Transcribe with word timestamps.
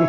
Han 0.00 0.06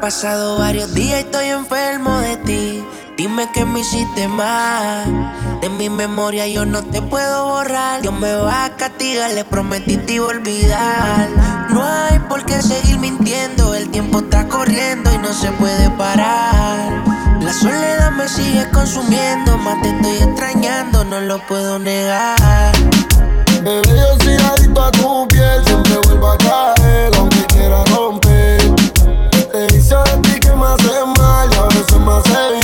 pasado 0.00 0.58
varios 0.58 0.92
días 0.92 1.20
y 1.20 1.22
estoy 1.24 1.46
enfermo 1.46 2.18
de 2.18 2.36
ti. 2.36 2.84
Dime 3.16 3.48
que 3.54 3.64
me 3.64 3.80
hiciste 3.80 4.28
mal. 4.28 5.32
De 5.62 5.70
mi 5.70 5.88
memoria 5.88 6.46
yo 6.46 6.66
no 6.66 6.82
te 6.82 7.00
puedo 7.00 7.46
borrar. 7.46 8.02
Dios 8.02 8.12
me 8.12 8.34
va 8.34 8.66
a 8.66 8.76
castigar, 8.76 9.32
le 9.32 9.46
prometí 9.46 9.96
te 9.96 10.12
iba 10.14 10.26
a 10.26 10.28
olvidar. 10.28 11.28
No 11.70 11.82
hay 11.82 12.18
por 12.28 12.44
qué 12.44 12.60
seguir 12.60 12.98
mintiendo. 12.98 13.53
El 13.84 13.90
tiempo 13.90 14.20
está 14.20 14.48
corriendo 14.48 15.12
y 15.12 15.18
no 15.18 15.30
se 15.34 15.50
puede 15.52 15.90
parar. 15.90 17.04
La 17.42 17.52
soledad 17.52 18.12
me 18.12 18.26
sigue 18.26 18.66
consumiendo. 18.72 19.58
Más 19.58 19.80
te 19.82 19.90
estoy 19.90 20.26
extrañando, 20.26 21.04
no 21.04 21.20
lo 21.20 21.38
puedo 21.46 21.78
negar. 21.78 22.72
Bebé, 23.62 23.82
yo 23.86 24.24
soy 24.24 24.36
adicto 24.36 24.82
a 24.82 24.90
tu 24.90 25.28
piel. 25.28 25.62
Siempre 25.66 25.98
vuelvo 26.06 26.28
a 26.28 26.38
caer, 26.38 27.14
aunque 27.18 27.44
quiera 27.44 27.84
romper. 27.94 28.74
Te 29.52 29.76
hice 29.76 29.94
a 29.94 30.04
ti 30.22 30.40
que 30.40 30.52
me 30.54 30.64
hace 30.64 31.04
mal 31.18 31.50
y 31.52 31.56
a 31.56 31.64
veces 31.64 32.00
me 32.00 32.12
hace 32.12 32.52
bien. 32.52 32.63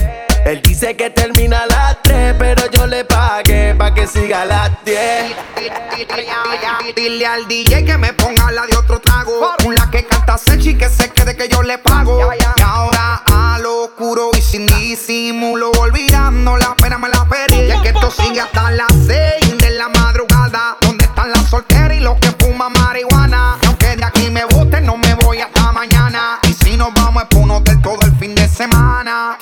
Él 0.51 0.61
dice 0.61 0.97
que 0.97 1.09
termina 1.09 1.61
a 1.61 1.65
las 1.65 2.01
3, 2.01 2.35
pero 2.37 2.69
yo 2.71 2.85
le 2.85 3.05
pagué 3.05 3.73
pa' 3.73 3.93
que 3.93 4.05
siga 4.05 4.41
a 4.41 4.45
las 4.45 4.83
10. 4.83 5.33
Dile 6.93 7.25
al 7.25 7.47
DJ 7.47 7.85
que 7.85 7.97
me 7.97 8.11
ponga 8.11 8.51
la 8.51 8.65
de 8.65 8.75
otro 8.75 8.99
trago. 8.99 9.31
Una 9.63 9.89
que 9.89 10.05
canta 10.05 10.37
Sechi 10.37 10.77
que 10.77 10.89
se 10.89 11.09
quede 11.09 11.37
que 11.37 11.47
yo 11.47 11.63
le 11.63 11.77
pago. 11.77 12.19
Y 12.37 12.61
ahora 12.61 13.23
a 13.31 13.59
lo 13.59 13.83
oscuro 13.83 14.31
y 14.37 14.41
sin 14.41 14.65
disimulo, 14.65 15.71
olvidando 15.79 16.57
la 16.57 16.75
pena 16.75 16.97
me 16.97 17.07
la 17.07 17.23
perdí. 17.23 17.67
Y 17.67 17.71
es 17.71 17.79
que 17.79 17.87
esto 17.87 18.11
sigue 18.11 18.41
hasta 18.41 18.71
las 18.71 18.91
6 19.07 19.57
de 19.57 19.69
la 19.69 19.87
madrugada. 19.87 20.75
¿Dónde 20.81 21.05
están 21.05 21.31
las 21.31 21.49
solteras 21.49 21.95
y 21.95 22.01
los 22.01 22.19
que 22.19 22.29
fuman 22.31 22.73
marihuana? 22.73 23.57
Y 23.61 23.67
aunque 23.67 23.95
de 23.95 24.03
aquí 24.03 24.29
me 24.29 24.43
boten, 24.43 24.85
no 24.85 24.97
me 24.97 25.13
voy 25.15 25.39
hasta 25.39 25.71
mañana. 25.71 26.39
Y 26.43 26.51
si 26.51 26.75
nos 26.75 26.93
vamos 26.93 27.23
es 27.23 27.29
pa' 27.29 27.37
un 27.37 27.51
hotel 27.51 27.81
todo 27.81 28.01
el 28.01 28.13
fin 28.17 28.35
de 28.35 28.49
semana. 28.49 29.37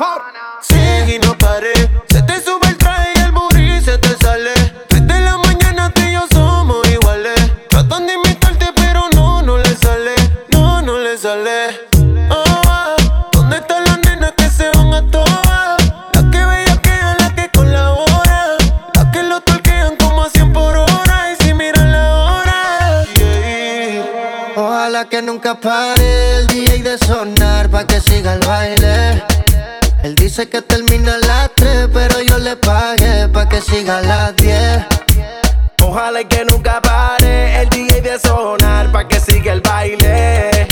Sigue 0.61 1.15
y 1.15 1.19
no 1.19 1.37
pare. 1.37 1.71
Se 2.09 2.21
te 2.23 2.41
sube 2.41 2.67
el 2.67 2.77
traje 2.77 3.13
y 3.15 3.19
el 3.21 3.31
booty 3.31 3.81
se 3.81 3.97
te 3.97 4.09
sale. 4.17 4.51
Desde 4.89 5.21
la 5.21 5.37
mañana 5.37 5.89
tú 5.91 6.01
y 6.01 6.11
yo 6.13 6.25
somos 6.31 6.87
iguales. 6.89 7.39
Tratan 7.69 8.05
de 8.07 8.13
imitarte, 8.13 8.67
pero 8.75 9.03
no, 9.15 9.41
no 9.41 9.57
le 9.57 9.75
sale. 9.77 10.15
No, 10.49 10.81
no 10.81 10.99
le 10.99 11.17
sale. 11.17 11.79
Ah, 12.29 12.95
¿Dónde 13.31 13.57
están 13.57 13.85
las 13.85 13.99
nenas 13.99 14.33
que 14.35 14.49
se 14.49 14.69
van 14.69 14.93
a 14.93 15.01
todas? 15.09 15.77
Las 16.13 16.23
que 16.25 16.45
bellaquean, 16.45 17.17
las 17.19 17.33
que 17.33 17.49
colaboran. 17.49 18.57
Las 18.95 19.05
que 19.13 19.23
lo 19.23 19.39
torquean 19.41 19.95
como 19.95 20.23
a 20.23 20.29
100 20.29 20.51
por 20.51 20.75
hora. 20.75 21.31
Y 21.31 21.43
si 21.43 21.53
miran 21.53 21.91
la 21.91 22.13
hora. 22.15 23.05
Ojalá 24.57 25.05
que 25.05 25.21
nunca 25.21 25.55
pare 25.55 26.35
el 26.35 26.47
DJ 26.47 26.83
de 26.83 26.97
sonar 26.97 27.69
pa' 27.69 27.85
que 27.85 28.01
siga 28.01 28.33
el 28.33 28.41
baile. 28.41 29.28
Él 30.09 30.15
dice 30.15 30.49
que 30.49 30.63
termina 30.63 31.13
a 31.13 31.17
las 31.19 31.51
3, 31.53 31.89
pero 31.93 32.19
yo 32.23 32.39
le 32.39 32.55
pagué 32.55 33.29
pa' 33.31 33.47
que 33.47 33.61
siga 33.61 33.99
a 33.99 34.01
las 34.01 34.35
10. 34.37 34.83
Ojalá 35.83 36.21
y 36.21 36.25
que 36.25 36.45
nunca 36.45 36.81
pare 36.81 37.61
el 37.61 37.69
DJ 37.69 38.01
de 38.01 38.17
sonar 38.17 38.91
pa' 38.91 39.07
que 39.07 39.19
siga 39.19 39.53
el 39.53 39.61
baile. 39.61 40.67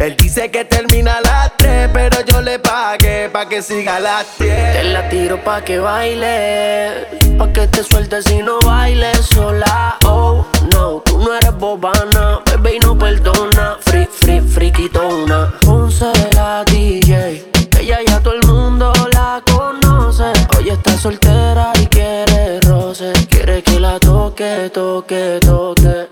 Él 0.00 0.16
dice 0.16 0.50
que 0.50 0.64
termina 0.64 1.18
a 1.18 1.20
las 1.20 1.56
3, 1.58 1.90
pero 1.92 2.24
yo 2.24 2.40
le 2.40 2.58
pagué 2.60 3.28
pa' 3.28 3.46
que 3.46 3.60
siga 3.60 3.96
a 3.96 4.00
las 4.00 4.26
10. 4.38 4.72
Te 4.72 4.84
la 4.84 5.06
tiro 5.10 5.44
pa' 5.44 5.60
que 5.60 5.78
baile, 5.78 7.08
pa' 7.36 7.52
que 7.52 7.66
te 7.66 7.84
sueltes 7.84 8.30
y 8.30 8.38
no 8.38 8.58
bailes 8.60 9.18
sola. 9.26 9.98
Oh, 10.06 10.46
no, 10.72 11.02
tú 11.04 11.18
no 11.18 11.34
eres 11.34 11.54
bobana, 11.58 12.40
bebé 12.46 12.76
y 12.76 12.78
no 12.78 12.96
perdona. 12.96 13.76
Free, 13.82 14.08
free, 14.10 14.40
friquitona. 14.40 15.52
Ponce 15.60 16.10
la 16.34 16.64
DJ, 16.64 17.50
ella 17.88 18.00
ya 18.06 18.20
todo 18.20 18.34
el 18.34 18.46
mundo 18.46 18.92
la 19.14 19.42
conoce. 19.50 20.30
Hoy 20.58 20.68
está 20.68 20.98
soltera 20.98 21.72
y 21.80 21.86
quiere 21.86 22.60
roce. 22.60 23.14
Quiere 23.30 23.62
que 23.62 23.80
la 23.80 23.98
toque, 23.98 24.70
toque, 24.74 25.38
toque. 25.40 26.06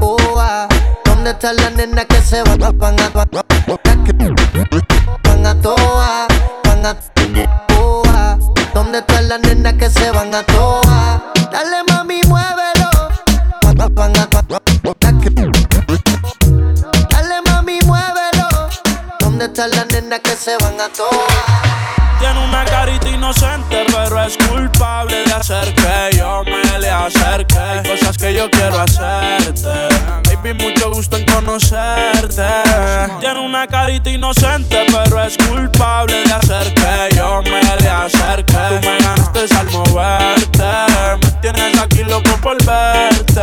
Oh, 0.00 0.16
ah, 0.38 0.66
¿dónde 1.04 1.32
está 1.32 1.52
la 1.52 1.68
nena 1.68 2.06
que 2.06 2.22
se 2.22 2.42
va? 2.42 2.56
Van 2.56 2.64
a, 2.64 2.70
van 2.72 2.96
a, 3.04 3.10
van 5.22 5.46
a 5.46 5.60
toa, 5.60 6.26
van 6.64 6.98
¿Dónde 8.72 8.98
está 9.00 9.20
la 9.20 9.36
nena 9.36 9.76
que 9.76 9.90
se 9.90 10.10
van 10.10 10.34
a 10.34 10.42
toa? 10.42 11.22
Dale 11.52 11.84
mami, 11.86 12.22
muévelo. 12.26 12.88
Van 13.62 13.78
a, 13.78 13.88
van 13.88 14.16
a, 14.16 14.26
Dale 17.10 17.42
mami, 17.46 17.78
muévelo. 17.84 18.48
¿Dónde 19.18 19.44
está 19.44 19.68
la 19.68 19.84
nena? 19.84 19.91
Se 20.20 20.58
van 20.58 20.78
a. 20.78 20.90
Tiene 22.18 22.44
una 22.44 22.66
carita 22.66 23.08
inocente, 23.08 23.86
pero 23.86 24.22
es 24.22 24.36
culpable 24.36 25.24
de 25.24 25.32
hacer 25.32 25.74
que 25.74 26.18
yo 26.18 26.42
me 26.44 26.78
le 26.78 26.90
acerque. 26.90 27.88
Cosas 27.88 28.18
que 28.18 28.34
yo 28.34 28.50
quiero 28.50 28.78
hacerte. 28.80 29.88
Baby, 30.24 30.52
mucho 30.52 30.90
gusto 30.90 31.16
en 31.16 31.24
conocerte. 31.24 32.46
Tiene 33.20 33.40
una 33.40 33.66
carita 33.66 34.10
inocente, 34.10 34.84
pero 34.92 35.22
es 35.22 35.38
culpable 35.38 36.24
de 36.24 36.32
hacer 36.32 36.74
que 36.74 37.16
yo 37.16 37.40
me 37.44 37.62
le 37.80 37.88
acerque. 37.88 38.80
Me 38.82 38.98
ganaste 38.98 39.46
al 39.56 39.70
moverte. 39.70 40.68
Tienes 41.40 41.78
aquí 41.78 42.04
loco 42.04 42.36
por 42.42 42.62
verte. 42.66 43.40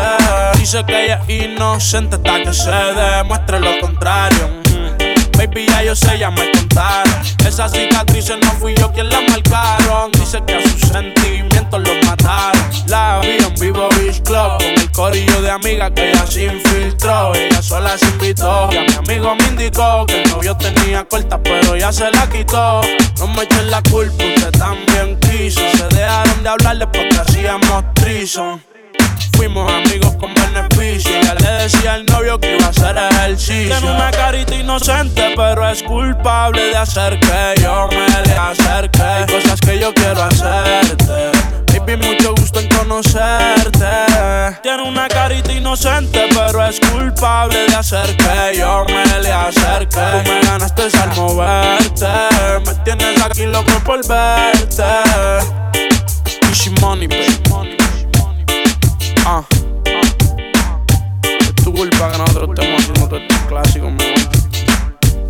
Dice 0.59 0.83
que 0.85 1.05
ella 1.05 1.19
es 1.27 1.47
inocente 1.47 2.15
hasta 2.17 2.43
que 2.43 2.53
se 2.53 2.69
demuestre 2.69 3.59
lo 3.59 3.79
contrario 3.79 4.58
Baby, 5.49 5.65
ya 5.67 5.83
yo 5.83 5.95
sé, 5.95 6.19
ya 6.19 6.29
me 6.29 6.51
contaron. 6.51 7.13
Esas 7.45 7.71
cicatrices 7.71 8.37
no 8.43 8.51
fui 8.53 8.75
yo 8.75 8.91
quien 8.91 9.09
las 9.09 9.21
marcaron. 9.29 10.11
Dice 10.11 10.41
que 10.45 10.55
a 10.55 10.61
sus 10.61 10.81
sentimientos 10.81 11.81
los 11.81 12.05
mataron. 12.05 12.61
La 12.87 13.19
vi 13.21 13.43
en 13.43 13.53
Vivo 13.55 13.89
Beach 13.97 14.21
Club 14.23 14.57
con 14.57 14.61
el 14.61 14.91
corillo 14.91 15.41
de 15.41 15.51
amigas 15.51 15.91
que 15.95 16.11
ella 16.11 16.27
se 16.27 16.45
infiltró. 16.45 17.33
Ella 17.33 17.61
sola 17.61 17.97
se 17.97 18.05
invitó. 18.05 18.69
Y 18.71 18.77
a 18.77 18.81
mi 18.83 18.93
amigo 18.93 19.35
me 19.35 19.47
indicó 19.47 20.05
que 20.05 20.21
el 20.21 20.29
novio 20.29 20.55
tenía 20.57 21.03
corta, 21.05 21.41
pero 21.41 21.75
ya 21.75 21.91
se 21.91 22.11
la 22.11 22.29
quitó. 22.29 22.81
No 23.17 23.27
me 23.27 23.43
echen 23.43 23.71
la 23.71 23.81
culpa, 23.83 24.23
usted 24.23 24.51
también 24.51 25.19
quiso. 25.19 25.61
Se 25.75 25.87
dejaron 25.95 26.43
de 26.43 26.49
hablarle 26.49 26.87
porque 26.87 27.17
hacíamos 27.17 27.83
trison. 27.95 28.68
Fuimos 29.35 29.71
amigos 29.71 30.15
con 30.19 30.33
beneficio. 30.33 31.11
Ya 31.21 31.33
le 31.35 31.63
decía 31.63 31.93
al 31.93 32.05
novio 32.05 32.39
que 32.39 32.55
iba 32.55 32.65
a 32.65 32.69
hacer 32.69 32.97
ejercicio. 32.97 33.77
Tiene 33.77 33.91
una 33.95 34.11
carita 34.11 34.55
inocente, 34.55 35.33
pero 35.35 35.67
es 35.69 35.83
culpable 35.83 36.61
de 36.69 36.77
hacer 36.77 37.19
que 37.19 37.61
yo 37.61 37.87
me 37.91 38.27
le 38.27 38.33
acerque. 38.33 39.01
Hay 39.01 39.25
cosas 39.25 39.59
que 39.61 39.79
yo 39.79 39.93
quiero 39.93 40.23
hacerte. 40.23 41.31
Baby, 41.85 41.97
mucho 41.97 42.33
gusto 42.35 42.59
en 42.59 42.67
conocerte. 42.69 43.85
Tiene 44.61 44.83
una 44.83 45.07
carita 45.07 45.53
inocente, 45.53 46.27
pero 46.33 46.65
es 46.65 46.79
culpable 46.79 47.67
de 47.67 47.75
hacer 47.75 48.15
que 48.17 48.57
yo 48.57 48.85
me 48.85 49.19
le 49.21 49.31
acerque. 49.31 49.99
Tú 50.23 50.31
me 50.31 50.41
ganaste 50.41 50.83
al 50.97 51.15
moverte. 51.15 52.07
Me 52.65 52.73
tienes 52.83 53.21
aquí 53.21 53.45
loco 53.45 53.71
por 53.85 54.05
verte. 54.07 54.83
Easy 56.49 56.71
money, 56.81 57.07
baby. 57.07 57.78
Ah. 59.25 59.43
Es 61.39 61.63
tu 61.63 61.73
culpa 61.73 62.11
que 62.11 62.17
nosotros 62.17 62.49
estemos 62.49 62.81
haciendo 62.81 63.07
todo 63.07 63.19
estos 63.19 63.37
clásicos, 63.47 63.91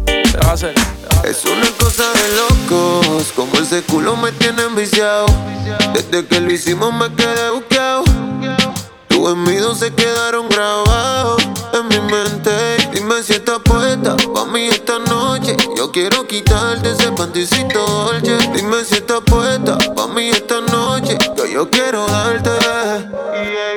Te 0.05 0.37
va 0.37 0.49
a 0.49 0.53
hacer. 0.53 0.73
Es 1.23 1.43
una 1.45 1.69
cosa 1.77 2.03
de 2.13 2.35
locos, 2.35 3.31
como 3.35 3.53
ese 3.55 3.81
culo 3.83 4.15
me 4.15 4.31
tiene 4.31 4.63
enviciado. 4.63 5.25
Desde 5.93 6.25
que 6.25 6.39
lo 6.39 6.51
hicimos 6.51 6.93
me 6.93 7.13
quedé 7.13 7.51
buqueado. 7.51 8.03
Tus 9.19 9.27
gemidos 9.27 9.79
se 9.79 9.93
quedaron 9.93 10.47
grabados 10.47 11.43
en 11.73 11.87
mi 11.89 11.99
mente. 12.09 12.51
Dime 12.93 13.21
si 13.21 13.33
estás 13.33 13.59
puesta 13.65 14.15
pa' 14.33 14.45
mí 14.45 14.67
esta 14.67 14.97
noche. 14.97 15.57
Yo 15.75 15.91
quiero 15.91 16.25
quitarte 16.25 16.91
ese 16.91 17.11
panticito 17.11 17.85
dolce. 17.85 18.37
Dime 18.53 18.81
si 18.85 18.95
estás 18.95 19.19
puesta 19.25 19.77
pa' 19.93 20.07
mí 20.07 20.29
esta 20.29 20.61
noche. 20.61 21.17
Yo, 21.35 21.45
yo 21.45 21.69
quiero 21.69 22.07
darte. 22.07 22.49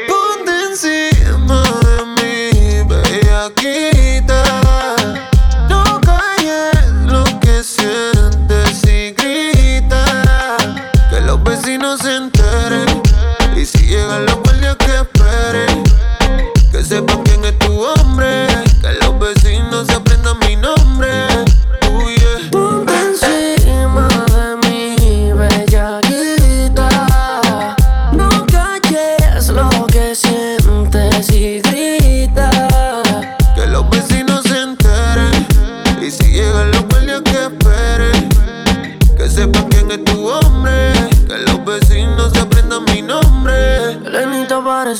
Ponte 0.06 0.52
encima 0.70 1.60
de 1.80 2.04
mí, 2.22 2.88
bellaquita. 2.88 3.91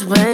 just 0.03 0.11
when 0.11 0.32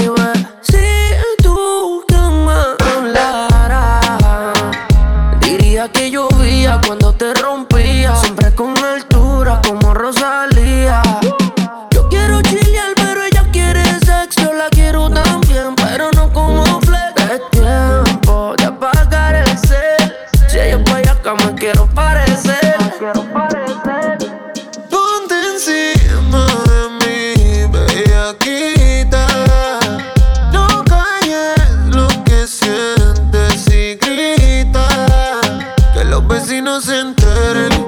enteren. 37.08 37.86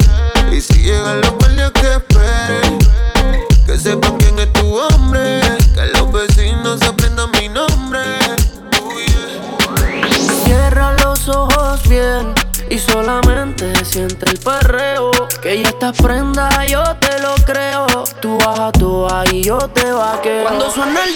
Y 0.52 0.60
si 0.60 0.82
llegan 0.82 1.20
los 1.20 1.30
guardias 1.32 1.70
que 1.72 1.92
esperen. 1.92 2.78
Que 3.66 3.78
sepan 3.78 4.16
quién 4.18 4.38
es 4.38 4.52
tu 4.52 4.78
hombre. 4.78 5.40
Que 5.74 5.86
los 5.98 6.12
vecinos 6.12 6.82
aprendan 6.82 7.30
mi 7.32 7.48
nombre. 7.48 8.00
Uh, 8.82 8.98
yeah. 8.98 10.44
Cierra 10.44 10.96
los 11.04 11.28
ojos 11.28 11.82
bien 11.88 12.34
y 12.70 12.78
solamente 12.78 13.84
siente 13.84 14.30
el 14.30 14.38
perreo. 14.38 15.10
Que 15.42 15.62
ya 15.62 15.68
estás 15.68 15.96
prenda, 15.96 16.48
yo 16.66 16.82
te 16.96 17.20
lo 17.20 17.34
creo. 17.44 17.86
Tú 18.20 18.38
bajas 18.38 18.72
tú 18.72 19.06
y 19.32 19.42
yo 19.42 19.58
te 19.58 19.90
vaqueo. 19.90 20.44
Cuando 20.44 20.70
suena 20.70 21.04
el 21.04 21.14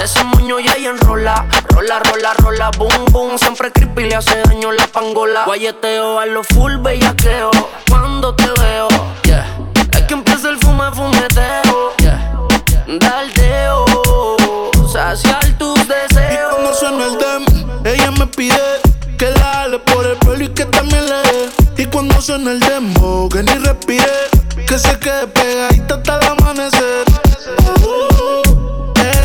De 0.00 0.06
ese 0.06 0.24
moño 0.24 0.58
ya 0.58 0.78
y 0.78 0.86
enrola, 0.86 1.44
rola, 1.68 1.98
rola, 1.98 2.32
rola, 2.38 2.70
boom, 2.78 3.04
boom. 3.10 3.38
Siempre 3.38 3.70
creepy 3.70 4.04
le 4.08 4.14
hace 4.16 4.40
daño 4.44 4.72
la 4.72 4.86
pangola. 4.86 5.44
Guayeteo 5.44 6.18
a 6.18 6.24
lo 6.24 6.42
full 6.42 6.78
bellaqueo. 6.78 7.50
Cuando 7.86 8.34
te 8.34 8.46
veo, 8.62 8.88
yeah. 9.24 9.44
Es 9.92 10.00
que 10.04 10.14
empieza 10.14 10.48
el 10.48 10.56
fume, 10.56 10.90
fumeteo, 10.92 11.92
yeah. 11.98 12.32
Daldeo, 12.98 13.84
saciar 14.90 15.44
tus 15.58 15.78
Y 15.80 15.84
deseos. 15.84 16.50
cuando 16.54 16.74
suena 16.74 17.04
el 17.04 17.18
dem, 17.18 17.68
ella 17.84 18.10
me 18.12 18.26
pide 18.26 18.56
que 19.18 19.30
la 19.32 19.52
jale 19.52 19.80
por 19.80 20.06
el 20.06 20.16
pelo 20.16 20.42
y 20.42 20.48
que 20.48 20.64
también 20.64 21.04
le 21.04 21.16
dé. 21.16 21.50
Y 21.76 21.84
cuando 21.84 22.18
suena 22.22 22.52
el 22.52 22.60
demo, 22.60 23.28
que 23.28 23.42
ni 23.42 23.52
respire, 23.52 24.30
que 24.66 24.78
se 24.78 24.98
quede 24.98 25.26
pegadita 25.26 25.96
hasta 25.96 26.16
el 26.16 26.26
amanecer. 26.26 26.69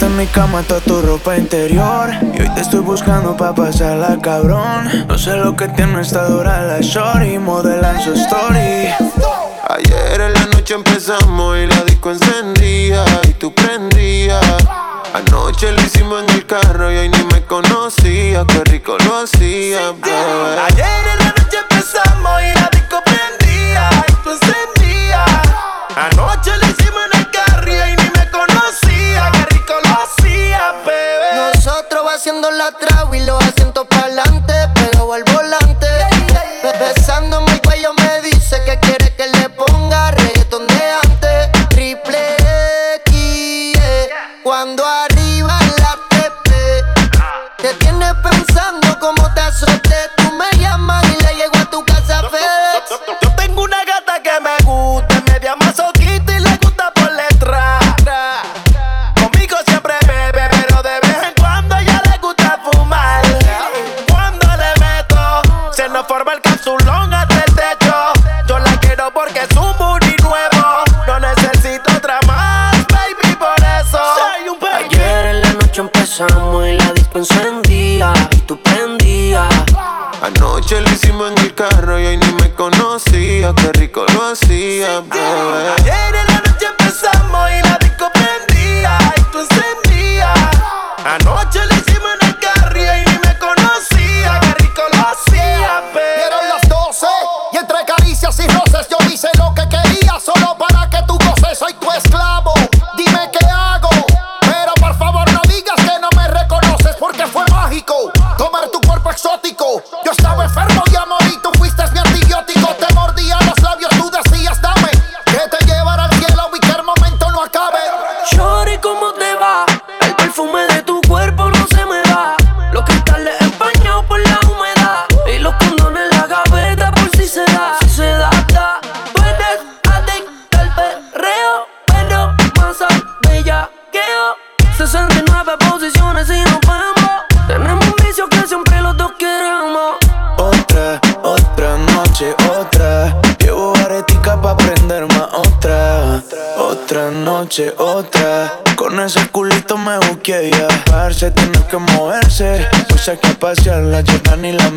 Dejaste 0.00 0.06
en 0.06 0.16
mi 0.16 0.26
cama 0.28 0.62
toda 0.62 0.80
tu 0.80 1.02
ropa 1.02 1.36
interior 1.36 2.10
Y 2.32 2.40
hoy 2.40 2.48
te 2.54 2.62
estoy 2.62 2.80
buscando 2.80 3.36
pa' 3.36 3.54
pasarla 3.54 4.18
cabrón 4.22 5.06
No 5.06 5.18
sé 5.18 5.36
lo 5.36 5.54
que 5.54 5.68
tiene 5.68 6.00
esta 6.00 6.24
dura 6.24 6.62
la 6.62 6.80
shorty 6.80 7.38
Modelan 7.38 8.00
su 8.00 8.14
story 8.14 8.88
Ayer 9.68 10.20
en 10.20 10.32
la 10.32 10.46
noche 10.46 10.74
empezamos 10.74 11.58
y 11.58 11.66
la 11.66 11.84
disco 11.84 12.10
encendía 12.10 13.04
y 13.28 13.32
tú 13.34 13.54
prendías. 13.54 14.44
Anoche 15.14 15.70
lo 15.70 15.80
hicimos 15.80 16.24
en 16.24 16.30
el 16.30 16.46
carro 16.46 16.90
y 16.90 16.96
hoy 16.96 17.08
ni 17.08 17.22
me 17.24 17.42
conocía, 17.44 18.44
qué 18.48 18.64
rico 18.64 18.96
lo 19.04 19.18
hacía, 19.18 19.92
bebé. 19.92 20.60
Ayer 20.66 21.06
en 21.12 21.18
la 21.20 21.34
noche 21.38 21.58
empezamos 21.70 22.42
y 22.42 22.58
la 22.58 22.68
disco 22.72 22.96
prendía 23.04 23.90
y 24.08 24.12
tú 24.24 24.30
encendías. 24.30 25.30
Anoche 25.94 26.50
lo 26.58 26.66
hicimos 26.66 27.00
en 27.12 27.19
el 27.19 27.19
haciendo 32.20 32.50
la 32.50 32.70
trago 32.72 33.14
y 33.14 33.20
los 33.24 33.42
asientos 33.42 33.86
para 33.86 34.08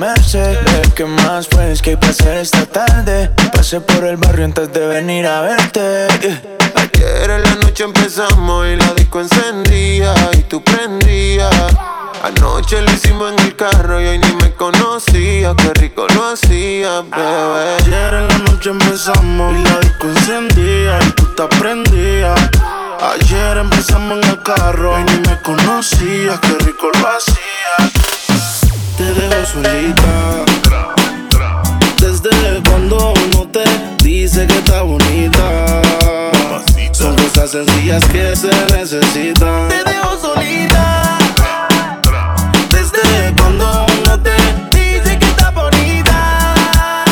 Ve 0.03 0.81
que 0.93 1.05
más 1.05 1.47
pues 1.47 1.81
que 1.81 1.97
hacer 2.01 2.37
esta 2.39 2.65
tarde 2.65 3.29
Pasé 3.53 3.79
por 3.79 4.03
el 4.03 4.17
barrio 4.17 4.43
antes 4.43 4.73
de 4.73 4.85
venir 4.85 5.25
a 5.25 5.41
verte 5.41 6.52
necesitan. 38.93 39.69
Te 39.69 39.83
dejo 39.83 40.17
solita. 40.19 41.17
Desde 42.69 43.33
cuando 43.37 43.85
uno 44.01 44.19
te 44.21 44.31
Dice 44.71 45.17
que 45.17 45.25
está 45.25 45.49
bonita. 45.51 47.05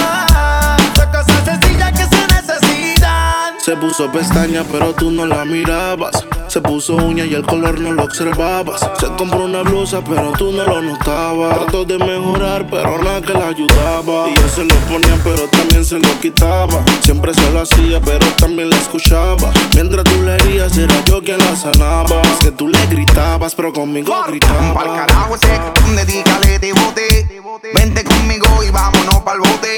Son 0.95 1.11
cosas 1.11 1.45
sencillas 1.45 1.91
que 1.91 2.05
se 2.15 2.27
necesitan. 2.27 3.59
Se 3.59 3.75
puso 3.75 4.11
pestaña, 4.11 4.63
pero 4.71 4.93
tú 4.93 5.11
no 5.11 5.25
la 5.25 5.45
mirabas. 5.45 6.25
Se 6.51 6.59
puso 6.59 6.97
uña 6.97 7.23
y 7.23 7.33
el 7.33 7.43
color 7.43 7.79
no 7.79 7.93
lo 7.93 8.03
observabas. 8.03 8.81
Se 8.99 9.05
compró 9.17 9.45
una 9.45 9.61
blusa, 9.61 10.03
pero 10.03 10.33
tú 10.33 10.51
no 10.51 10.65
lo 10.65 10.81
notabas. 10.81 11.57
Trató 11.57 11.85
de 11.85 11.97
mejorar, 11.97 12.67
pero 12.69 13.01
nada 13.01 13.21
que 13.21 13.31
la 13.31 13.47
ayudaba. 13.47 14.27
Y 14.27 14.33
él 14.33 14.49
se 14.53 14.65
lo 14.65 14.75
ponía, 14.89 15.17
pero 15.23 15.47
también 15.47 15.85
se 15.85 15.97
lo 15.97 16.19
quitaba. 16.19 16.83
Siempre 17.03 17.33
se 17.33 17.49
lo 17.51 17.61
hacía, 17.61 18.01
pero 18.01 18.27
también 18.37 18.69
la 18.69 18.75
escuchaba. 18.75 19.49
Mientras 19.75 20.03
tú 20.03 20.21
le 20.23 20.35
herías, 20.35 20.77
era 20.77 20.93
yo 21.05 21.23
quien 21.23 21.37
la 21.37 21.55
sanaba. 21.55 22.21
Es 22.23 22.39
que 22.43 22.51
tú 22.51 22.67
le 22.67 22.85
gritabas, 22.87 23.55
pero 23.55 23.71
conmigo 23.71 24.11
Pa'l 24.11 24.31
gritaba. 24.31 25.05
carajo 25.07 25.35
ese 25.35 25.57
donde 25.85 26.03
dígale 26.03 26.59
te 26.59 26.73
bote. 26.73 27.41
Vente 27.75 28.03
conmigo 28.03 28.61
y 28.61 28.69
vámonos 28.71 29.21
pa'l 29.21 29.39
bote. 29.39 29.77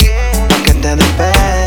Pa' 0.49 0.63
que 0.63 0.73
te 0.73 0.95
despegue 0.95 1.62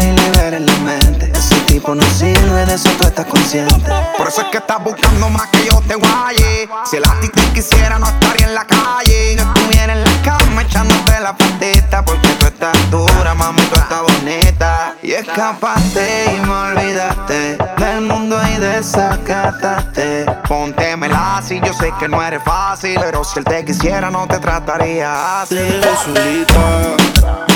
Sirve, 1.87 2.67
de 2.67 2.75
eso 2.75 2.89
tú 2.99 3.07
estás 3.07 3.27
consciente. 3.27 3.93
Por 4.19 4.27
eso 4.27 4.41
es 4.41 4.49
que 4.49 4.59
estás 4.59 4.83
buscando 4.83 5.29
más 5.29 5.47
que 5.49 5.67
yo 5.67 5.81
te 5.87 5.95
guaye. 5.95 6.69
Si 6.85 6.97
el 6.97 7.05
a 7.05 7.21
ti 7.21 7.29
te 7.29 7.43
quisiera, 7.53 7.97
no 8.01 8.07
estaría 8.07 8.49
en 8.49 8.55
la 8.57 8.65
calle. 8.65 9.37
No 9.37 9.43
estuviera 9.43 9.93
en 9.93 10.03
la 10.03 10.23
cama 10.23 10.63
echándote 10.63 11.21
la 11.21 11.37
patita. 11.37 12.05
Porque 12.05 12.29
tú 12.41 12.47
estás 12.47 12.91
dura, 12.91 13.35
mami, 13.35 13.63
tú 13.63 13.77
estás 13.77 14.03
bonita. 14.03 14.97
Y 15.01 15.13
escapaste 15.13 16.35
y 16.37 16.41
me 16.41 16.53
olvidaste 16.53 17.57
del 17.79 18.01
mundo 18.01 18.37
y 18.53 18.59
desacataste. 18.59 20.27
Póntemela 20.49 21.37
así, 21.37 21.61
yo 21.65 21.73
sé 21.73 21.93
que 22.01 22.09
no 22.09 22.21
eres 22.21 22.43
fácil. 22.43 22.99
Pero 22.99 23.23
si 23.23 23.39
él 23.39 23.45
te 23.45 23.65
quisiera, 23.65 24.11
no 24.11 24.27
te 24.27 24.41
trataría 24.41 25.43
así. 25.43 25.57
Solita. 26.05 27.56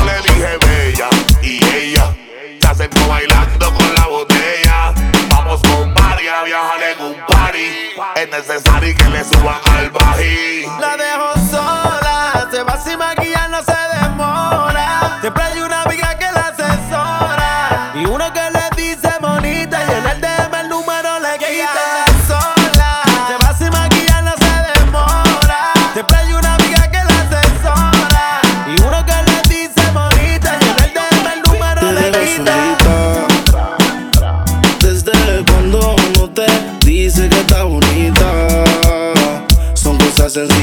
Bailando 3.07 3.73
con 3.73 3.93
la 3.95 4.07
botella. 4.07 4.93
Vamos 5.29 5.61
con 5.61 5.93
varias, 5.93 6.45
viajar 6.45 6.83
en 6.83 7.05
un 7.05 7.15
party. 7.27 7.67
Es 8.15 8.29
necesario 8.29 8.95
que 8.95 9.09
le 9.09 9.23
suba 9.23 9.59
al 9.75 9.89
bají. 9.89 10.65
La 10.79 10.97
dejo 10.97 11.33
sola, 11.49 12.47
se 12.51 12.63
va 12.63 12.81
sin 12.81 12.97
maquillar, 12.97 13.49
no 13.49 13.61
se 13.63 13.77
demora. 13.99 15.17
Siempre 15.21 15.43
hay 15.43 15.61
una 15.61 15.70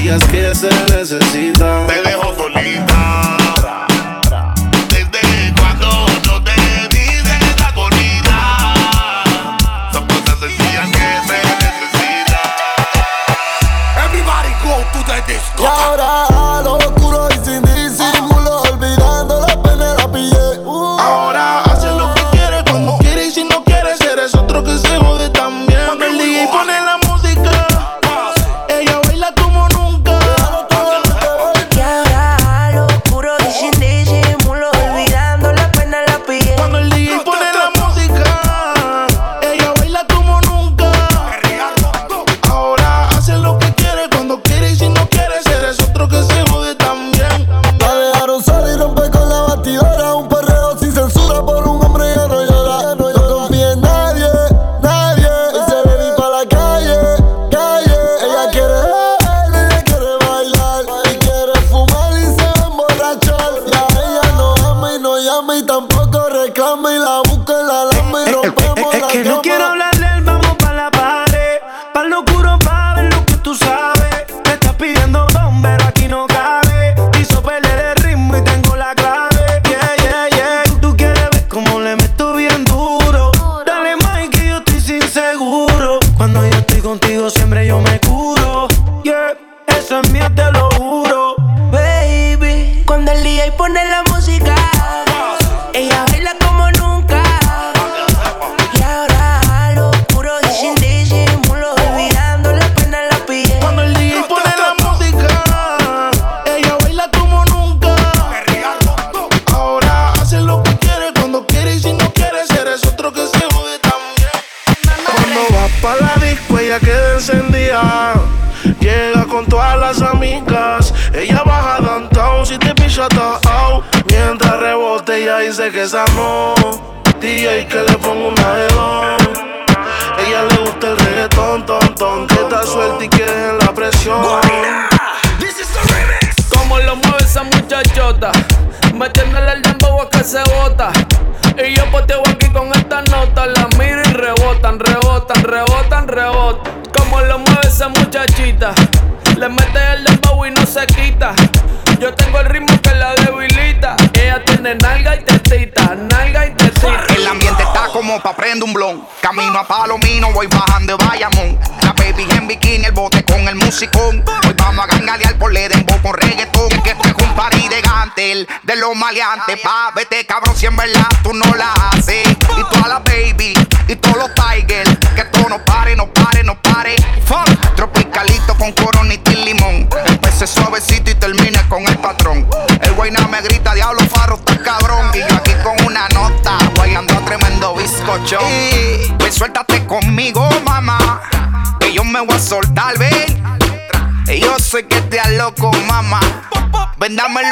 amigas 0.08 0.26
que 0.28 0.54
se 0.54 0.68
necesitan. 0.96 1.86
Te 1.86 2.02
dejo 2.02 2.34
solita. 2.34 2.97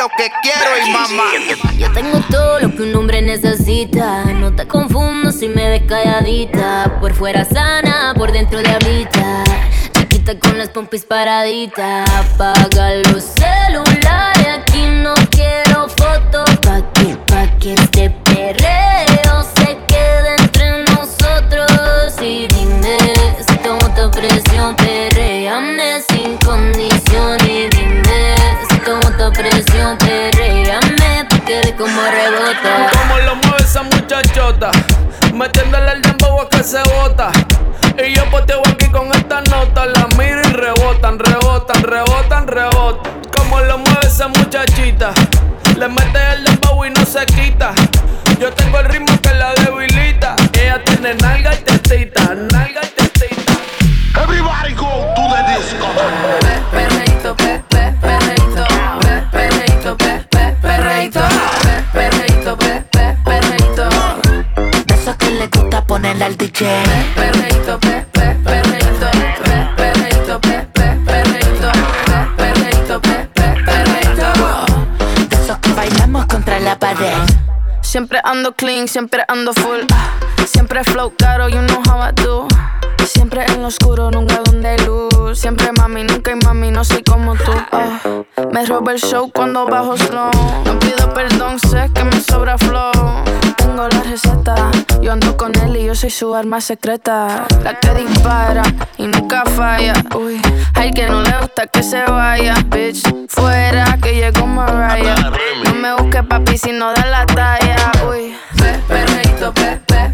lo 0.07 0.17
que 0.17 0.31
quiero 0.43 0.87
y 0.87 0.91
mamá. 0.91 1.25
Yo 1.77 1.93
tengo 1.93 2.21
todo 2.31 2.61
lo 2.61 2.71
que 2.71 2.83
un 2.83 2.95
hombre 2.95 3.23
necesita. 3.23 4.25
No 4.25 4.55
te 4.55 4.67
confundo 4.67 5.33
si 5.33 5.49
me 5.49 5.69
ves 5.69 5.83
calladita. 5.89 6.99
Por 7.01 7.13
fuera 7.15 7.45
sana, 7.45 8.15
por 8.17 8.31
dentro 8.31 8.63
de 8.63 8.71
ahorita. 8.71 9.45
Chiquita 9.93 10.39
con 10.39 10.59
las 10.59 10.69
pompis 10.69 11.05
paraditas. 11.05 12.09
Apaga 12.11 12.95
los 13.11 13.25
celulares 13.25 14.66
bota. 32.63 32.91
Como 32.99 33.19
lo 33.19 33.37
mueve 33.37 33.57
esa 33.59 33.83
muchachota, 33.83 34.71
metiéndole 35.33 35.93
el 35.93 36.03
dembow 36.03 36.41
a 36.41 36.49
que 36.49 36.63
se 36.63 36.83
bota. 36.83 37.31
Y 37.99 38.15
yo 38.15 38.29
poteo 38.31 38.61
aquí 38.67 38.87
con 38.87 39.13
esta 39.15 39.41
nota, 39.43 39.87
la 39.87 40.07
miro 40.19 40.41
y 40.41 40.53
rebotan, 40.53 41.19
rebotan, 41.19 41.83
rebotan, 41.83 42.47
rebotan. 42.47 43.13
Como 43.37 43.61
lo 43.61 43.79
mueve 43.79 44.07
esa 44.07 44.29
muchachita, 44.29 45.13
le 45.77 45.89
mete 45.89 46.19
el 46.35 46.45
dembow 46.45 46.85
y 46.85 46.91
no 46.91 47.05
se 47.05 47.25
quita. 47.27 47.73
Yo 48.39 48.53
tengo 48.53 48.81
el 48.81 48.87
ritmo 48.87 49.19
que 49.23 49.35
la 49.35 49.55
debilita. 49.55 50.37
Ella 50.53 50.83
tiene 50.85 51.15
nalga 51.15 51.55
y 51.55 51.59
testita, 51.59 52.35
nalga 52.35 52.81
y 52.83 52.89
testita. 52.89 53.53
Everybody 54.21 54.75
go 54.75 54.89
to 55.15 55.23
the 55.29 55.55
disco. 55.55 55.87
Pe, 56.41 56.77
perreito, 56.77 57.35
pe. 57.37 57.76
De 65.99 66.13
esos 75.37 75.59
que 75.59 75.73
bailamos 75.73 76.27
contra 76.27 76.61
la 76.61 76.79
pared. 76.79 77.15
Siempre 77.81 78.21
ando 78.25 78.53
clean, 78.53 78.89
siempre 78.89 79.25
ando 79.27 79.55
full. 79.55 79.87
Siempre 80.47 80.85
flow 80.85 81.15
caro, 81.17 81.49
you 81.49 81.63
know 81.63 81.83
how 81.89 82.01
I 82.03 82.13
do. 82.13 82.47
Siempre 83.07 83.45
en 83.47 83.63
lo 83.63 83.69
oscuro, 83.69 84.11
nunca 84.11 84.41
donde 84.45 84.69
hay 84.69 84.79
luz. 84.79 85.39
Siempre 85.39 85.71
mami, 85.73 86.05
nunca 86.05 86.33
hay 86.33 86.39
mami, 86.45 86.71
no 86.71 86.85
soy 86.85 87.03
como 87.03 87.35
tú. 87.35 87.53
ah. 87.73 88.01
Me 88.53 88.65
roba 88.67 88.93
el 88.93 88.99
show 89.01 89.31
cuando 89.33 89.67
bajo 89.67 89.97
slow. 89.97 90.31
No 90.65 90.79
pido 90.79 91.13
perdón, 91.15 91.59
sé 91.59 91.91
que 91.95 92.05
me 92.05 92.21
sobra 92.21 92.59
flow. 92.59 92.93
Tengo 93.57 93.89
la 93.89 94.01
receta, 94.03 94.71
yo 95.01 95.13
ando 95.13 95.37
con 95.37 95.53
él 95.57 95.77
y 95.77 95.85
yo 95.85 95.95
soy 95.95 96.11
su 96.11 96.35
arma 96.35 96.61
secreta. 96.61 97.47
La 97.63 97.79
que 97.79 97.91
dispara 97.95 98.63
y 98.99 99.07
nunca 99.07 99.45
falla. 99.45 99.95
Uy, 100.15 100.41
hay 100.75 100.91
que 100.93 101.07
no 101.09 101.23
le 101.23 101.37
gusta 101.41 101.67
que 101.67 101.83
se 101.83 102.03
vaya, 102.05 102.55
bitch. 102.67 103.03
Fuera 103.29 103.99
que 104.03 104.15
llegó 104.15 104.47
Mariah. 104.47 105.31
No 105.65 105.75
me 105.75 105.95
busques 105.95 106.25
papi 106.25 106.59
si 106.59 106.73
no 106.73 106.93
da 106.93 107.07
la 107.07 107.27
talla. 107.27 107.93
Uy, 108.09 108.35
pe, 108.57 108.79
perreito, 108.89 109.53
pe, 109.53 109.81
pe, 109.87 110.06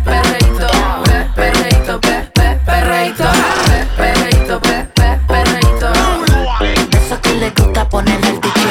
pe, 3.02 3.14
perreito, 3.14 3.30
pe, 3.64 3.84
perreito, 3.96 4.60
pe, 4.60 4.88
pe, 4.94 5.20
perreito. 5.26 5.92
Eso 6.96 7.20
que 7.20 7.34
le 7.34 7.50
gusta 7.50 7.88
ponerle 7.88 8.28
el 8.28 8.40
DJ. 8.40 8.64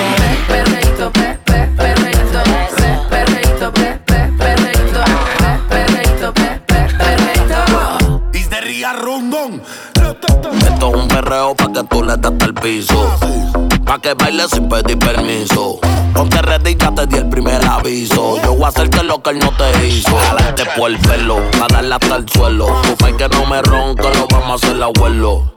Perreito, 0.48 1.12
pe, 1.12 1.38
pe, 1.44 1.70
perreito, 1.78 2.40
pe, 2.44 2.90
perreito, 3.10 3.72
pe, 3.74 4.00
pe, 4.06 4.32
perreito, 4.38 5.02
pe, 5.38 5.52
perreito, 5.70 6.34
pe, 6.34 6.62
pe, 6.66 6.80
perreito. 6.98 8.30
Desde 8.32 8.62
Ría 8.62 8.94
Rondón. 8.94 9.62
Esto 9.96 10.90
es 10.90 11.02
un 11.02 11.08
perreo 11.08 11.56
pa' 11.56 11.72
que 11.74 11.84
tú 11.84 12.04
le 12.04 12.16
des 12.16 12.42
al 12.42 12.54
piso. 12.54 13.71
Pa' 13.92 14.00
que 14.00 14.14
bailes 14.14 14.50
sin 14.52 14.70
pedir 14.70 14.98
permiso. 14.98 15.78
Ponte 16.14 16.42
ready, 16.42 16.78
ya 16.78 16.96
te 16.96 17.06
di 17.08 17.18
el 17.18 17.28
primer 17.28 17.62
aviso. 17.66 18.42
Yo 18.42 18.54
voy 18.54 18.64
a 18.64 18.68
hacerte 18.70 19.04
lo 19.04 19.22
que 19.22 19.32
él 19.32 19.40
no 19.40 19.52
te 19.52 19.86
hizo. 19.86 20.16
Jalarte 20.16 20.64
por 20.78 20.92
el 20.92 20.98
pelo, 21.00 21.42
a 21.62 21.68
darle 21.68 21.96
hasta 21.96 22.16
el 22.16 22.30
suelo. 22.30 22.68
Tu 22.84 22.96
pa' 22.96 23.12
que 23.18 23.28
no 23.28 23.46
me 23.48 23.62
ronca, 23.62 24.04
lo 24.18 24.28
vamos 24.30 24.64
a 24.64 24.66
hacer 24.66 24.82
abuelo. 24.82 25.56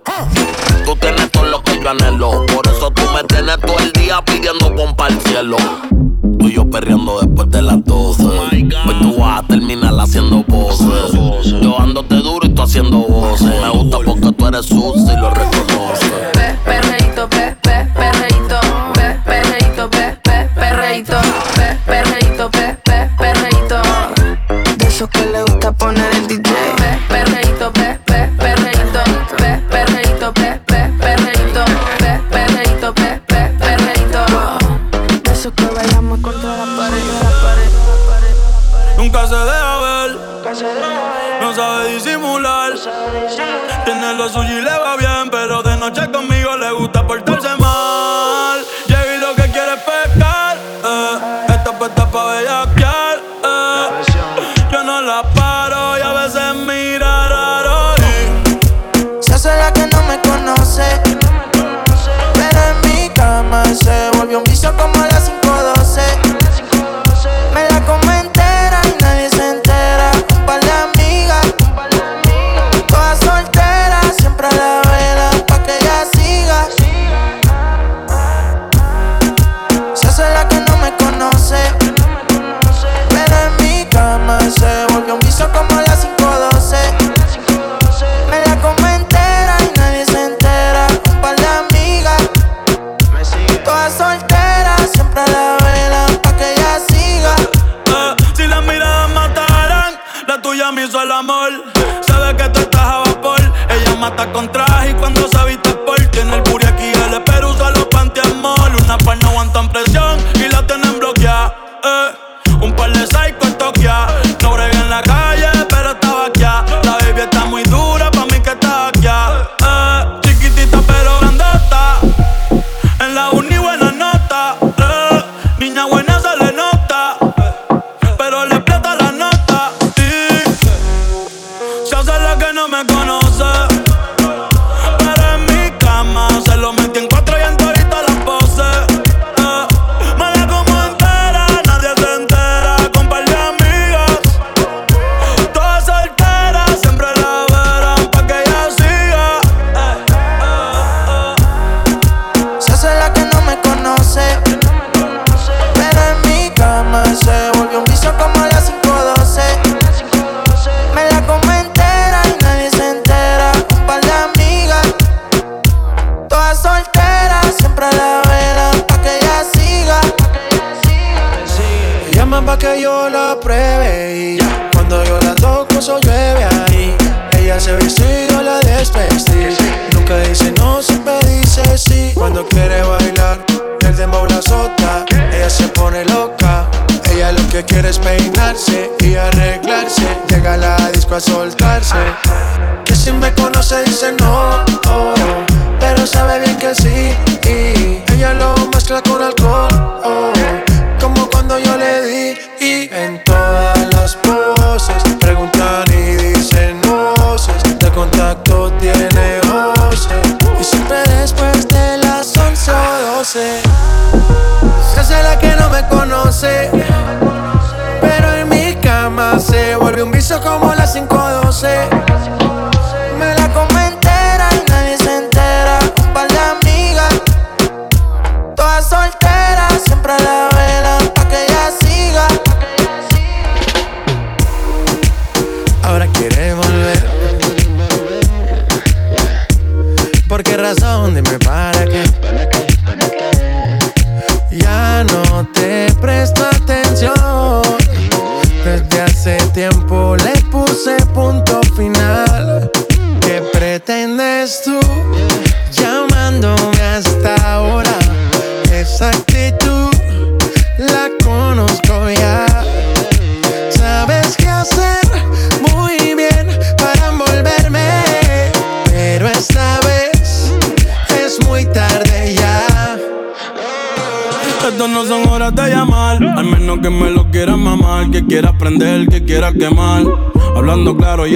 Tú 0.85 0.97
tienes 0.97 1.31
todo 1.31 1.45
lo 1.45 1.63
que 1.63 1.79
yo 1.79 1.89
anhelo. 1.89 2.45
Por 2.47 2.67
eso 2.67 2.91
tú 2.91 3.03
me 3.15 3.23
tienes 3.23 3.57
todo 3.61 3.79
el 3.79 3.93
día 3.93 4.21
pidiendo 4.25 4.75
pompa 4.75 5.07
al 5.07 5.21
cielo. 5.21 5.57
Tú 6.37 6.49
y 6.49 6.55
yo 6.55 6.69
perreando 6.69 7.21
después 7.21 7.49
de 7.51 7.63
las 7.63 7.85
12. 7.85 8.25
Hoy 8.25 8.69
tú 9.01 9.17
vas 9.17 9.45
a 9.45 9.47
terminar 9.47 9.95
haciendo 10.01 10.43
voces. 10.49 11.13
Yo 11.63 11.79
ándote 11.79 12.17
duro 12.17 12.49
y 12.49 12.49
tú 12.49 12.63
haciendo 12.63 12.99
voces. 12.99 13.47
Me 13.63 13.69
gusta 13.69 13.99
porque 14.05 14.33
tú 14.33 14.49
eres 14.49 14.67
sucio 14.67 15.13
y 15.13 15.21
lo 15.21 15.31
reconoces. 15.31 16.34
Esos 25.05 25.21
que 25.21 25.27
le 25.33 25.43
gusta 25.43 25.71
poner 25.73 26.15
el 26.15 26.27
DJ. 26.27 26.41
Pe, 26.41 26.99
perreito, 27.09 27.71
pe, 27.73 28.01
pe, 28.07 28.27
perreito, 28.39 29.03
pe, 29.37 29.63
perreito, 29.69 30.33
pe, 30.33 30.61
pe, 30.65 30.93
perreito, 30.99 31.65
pe, 31.99 32.21
perreito, 32.31 32.95
pe, 32.95 33.21
pe, 33.27 33.41
perreito. 33.59 34.25
De 35.23 35.31
esos 35.31 35.53
que 35.53 35.67
bailamos 35.67 36.21
contra 36.21 36.57
la 36.57 36.65
pared, 36.79 37.05
la 37.23 37.31
pared, 37.45 37.71
la 37.87 37.97
pared. 38.09 38.97
Nunca 38.97 39.27
se 39.27 39.35
deja 39.35 39.79
ver, 39.81 40.11
no 41.43 41.55
sabe 41.55 41.93
disimular. 41.93 42.73
Tiene 43.85 44.15
lo 44.15 44.29
suyo 44.31 44.59
y 44.59 44.63
le 44.63 44.79
va 44.79 44.97
bien, 44.97 45.29
pero 45.31 45.63
de 45.63 45.77
noche 45.77 46.11
conmigo 46.11 46.57
le 46.57 46.73
gusta 46.73 47.07
portarse 47.07 47.55
mal. 47.59 48.65
Llega 48.87 49.17
y 49.17 49.19
lo 49.19 49.35
que 49.35 49.51
quiere 49.53 49.75
es 49.75 49.83
pescar, 49.83 50.57
eh. 50.57 51.47
Esta 51.49 51.79
puesta 51.79 52.07
pa' 52.11 52.25
bellaquear, 52.25 53.14
vicio 64.65 64.77
como 64.79 64.94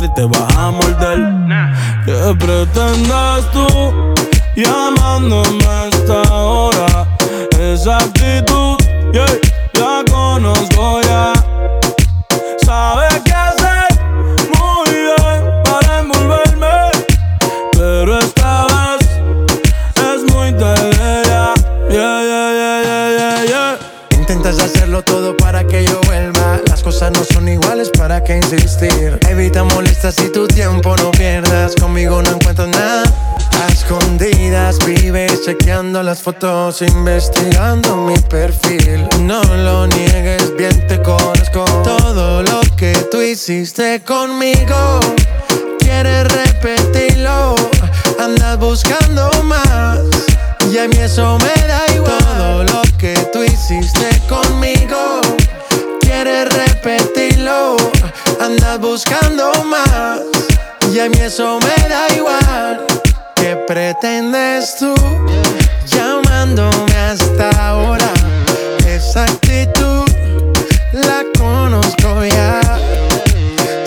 Y 0.00 0.08
te 0.14 0.24
vas 0.24 0.56
a 0.56 0.70
morder. 0.70 1.18
¿Qué 2.04 2.34
pretendes 2.38 3.50
tú 3.52 4.14
llamándome 4.54 5.57
investigando 36.82 37.96
mi 37.96 38.18
perfil. 38.28 39.08
No 39.22 39.42
lo 39.42 39.86
niegues, 39.86 40.54
bien 40.54 40.86
te 40.86 41.00
conozco. 41.00 41.64
Todo 41.82 42.42
lo 42.42 42.60
que 42.76 42.92
tú 43.10 43.22
hiciste 43.22 44.02
conmigo, 44.04 44.76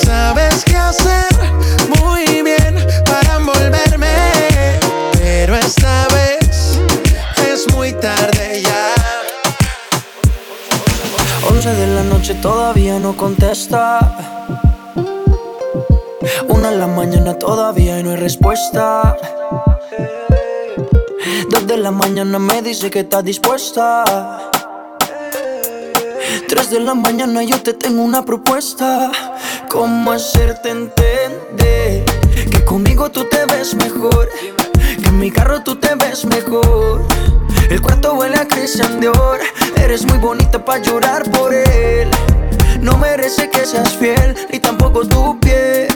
Sabes 0.04 0.64
qué 0.66 0.76
hacer 0.76 1.28
muy 2.00 2.42
bien 2.42 2.76
para 3.06 3.36
envolverme. 3.36 4.80
Pero 5.14 5.56
esta 5.56 6.08
vez 6.08 6.80
es 7.52 7.72
muy 7.74 7.94
tarde 7.94 8.62
ya. 8.62 8.94
11 11.50 11.74
de 11.74 11.88
la 11.88 12.04
noche 12.04 12.34
todavía 12.36 13.00
no 13.00 13.16
contesta. 13.16 14.00
Una 16.48 16.70
en 16.70 16.80
la 16.80 16.88
mañana 16.88 17.38
todavía 17.38 18.02
no 18.04 18.12
hay 18.12 18.18
respuesta. 18.18 19.16
Dos 21.50 21.68
de 21.68 21.78
la 21.78 21.92
mañana 21.92 22.40
me 22.40 22.62
dice 22.62 22.90
que 22.90 23.02
está 23.02 23.22
dispuesta. 23.22 24.51
Tres 26.48 26.70
de 26.70 26.80
la 26.80 26.94
mañana 26.94 27.44
yo 27.44 27.62
te 27.62 27.74
tengo 27.74 28.04
una 28.04 28.24
propuesta. 28.24 29.12
¿Cómo 29.70 30.12
hacerte 30.12 30.70
entender 30.70 32.06
que 32.52 32.66
conmigo 32.66 33.10
tú 33.12 33.26
te 33.26 33.46
ves 33.46 33.74
mejor? 33.76 34.30
Que 35.02 35.10
en 35.10 35.20
mi 35.20 35.32
carro 35.32 35.62
tú 35.62 35.76
te 35.76 35.96
ves 35.96 36.26
mejor. 36.26 37.06
El 37.70 37.82
cuarto 37.82 38.14
huele 38.14 38.38
a 38.38 38.48
Christian 38.48 39.00
Dior. 39.00 39.40
Eres 39.76 40.06
muy 40.06 40.18
bonita 40.18 40.64
para 40.64 40.82
llorar 40.82 41.30
por 41.32 41.54
él. 41.54 42.10
No 42.82 42.98
merece 42.98 43.50
que 43.50 43.66
seas 43.66 43.94
fiel, 43.98 44.36
ni 44.52 44.60
tampoco 44.60 45.06
tu 45.06 45.40
piel. 45.40 45.88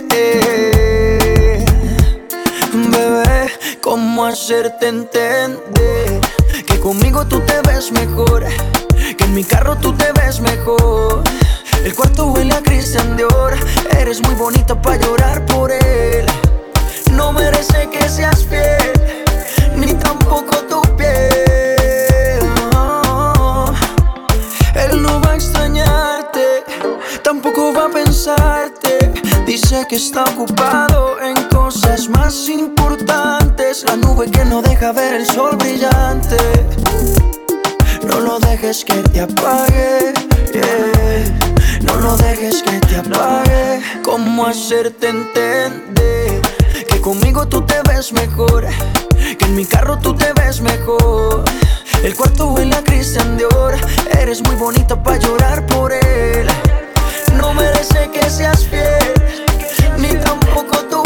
Bebé, 2.72 3.50
¿cómo 3.80 4.26
hacerte 4.26 4.88
entender? 4.88 6.20
Que 6.66 6.78
conmigo 6.80 7.26
tú 7.26 7.40
te 7.40 7.60
ves 7.62 7.90
mejor. 7.90 8.44
En 9.26 9.34
mi 9.34 9.42
carro 9.42 9.76
tú 9.76 9.92
te 9.92 10.12
ves 10.12 10.40
mejor. 10.40 11.24
El 11.82 11.92
cuarto 11.96 12.26
huele 12.28 12.54
a 12.54 12.62
Christian 12.62 13.16
Dior. 13.16 13.56
Eres 13.98 14.22
muy 14.22 14.36
bonita 14.36 14.80
para 14.80 14.98
llorar 14.98 15.44
por 15.46 15.72
él. 15.72 16.24
No 17.10 17.32
merece 17.32 17.88
que 17.90 18.08
seas 18.08 18.44
fiel, 18.44 19.24
ni 19.76 19.94
tampoco 19.94 20.56
tu 20.70 20.80
piel. 20.96 22.38
No. 22.72 23.74
Él 24.76 25.02
no 25.02 25.20
va 25.20 25.32
a 25.32 25.34
extrañarte, 25.34 26.62
tampoco 27.24 27.72
va 27.74 27.86
a 27.86 27.88
pensarte. 27.88 29.12
Dice 29.44 29.86
que 29.88 29.96
está 29.96 30.22
ocupado 30.22 31.20
en 31.20 31.34
cosas 31.48 32.08
más 32.08 32.48
importantes. 32.48 33.84
La 33.88 33.96
nube 33.96 34.30
que 34.30 34.44
no 34.44 34.62
deja 34.62 34.92
ver 34.92 35.14
el 35.14 35.26
sol 35.26 35.56
brillante. 35.56 36.36
No 38.06 38.20
lo 38.20 38.38
dejes 38.38 38.84
que 38.84 38.94
te 38.94 39.20
apague. 39.20 40.14
No 41.82 41.96
lo 41.96 42.16
dejes 42.16 42.62
que 42.62 42.78
te 42.80 42.96
apague. 42.96 43.82
¿Cómo 44.02 44.46
hacerte 44.46 45.08
entender? 45.08 46.40
Que 46.88 47.00
conmigo 47.00 47.46
tú 47.46 47.62
te 47.62 47.76
ves 47.88 48.12
mejor. 48.12 48.66
Que 49.38 49.44
en 49.44 49.54
mi 49.54 49.64
carro 49.64 49.98
tú 49.98 50.14
te 50.14 50.32
ves 50.32 50.60
mejor. 50.60 51.44
El 52.02 52.14
cuarto 52.14 52.48
huele 52.48 52.76
a 52.76 52.84
Christian 52.84 53.36
Dior. 53.36 53.74
Eres 54.18 54.42
muy 54.42 54.56
bonita 54.56 55.02
para 55.02 55.18
llorar 55.18 55.66
por 55.66 55.92
él. 55.92 56.46
No 57.36 57.52
merece 57.52 58.08
que 58.12 58.30
seas 58.30 58.64
fiel, 58.64 59.14
ni 59.98 60.14
tampoco 60.18 60.78
tu 60.90 61.05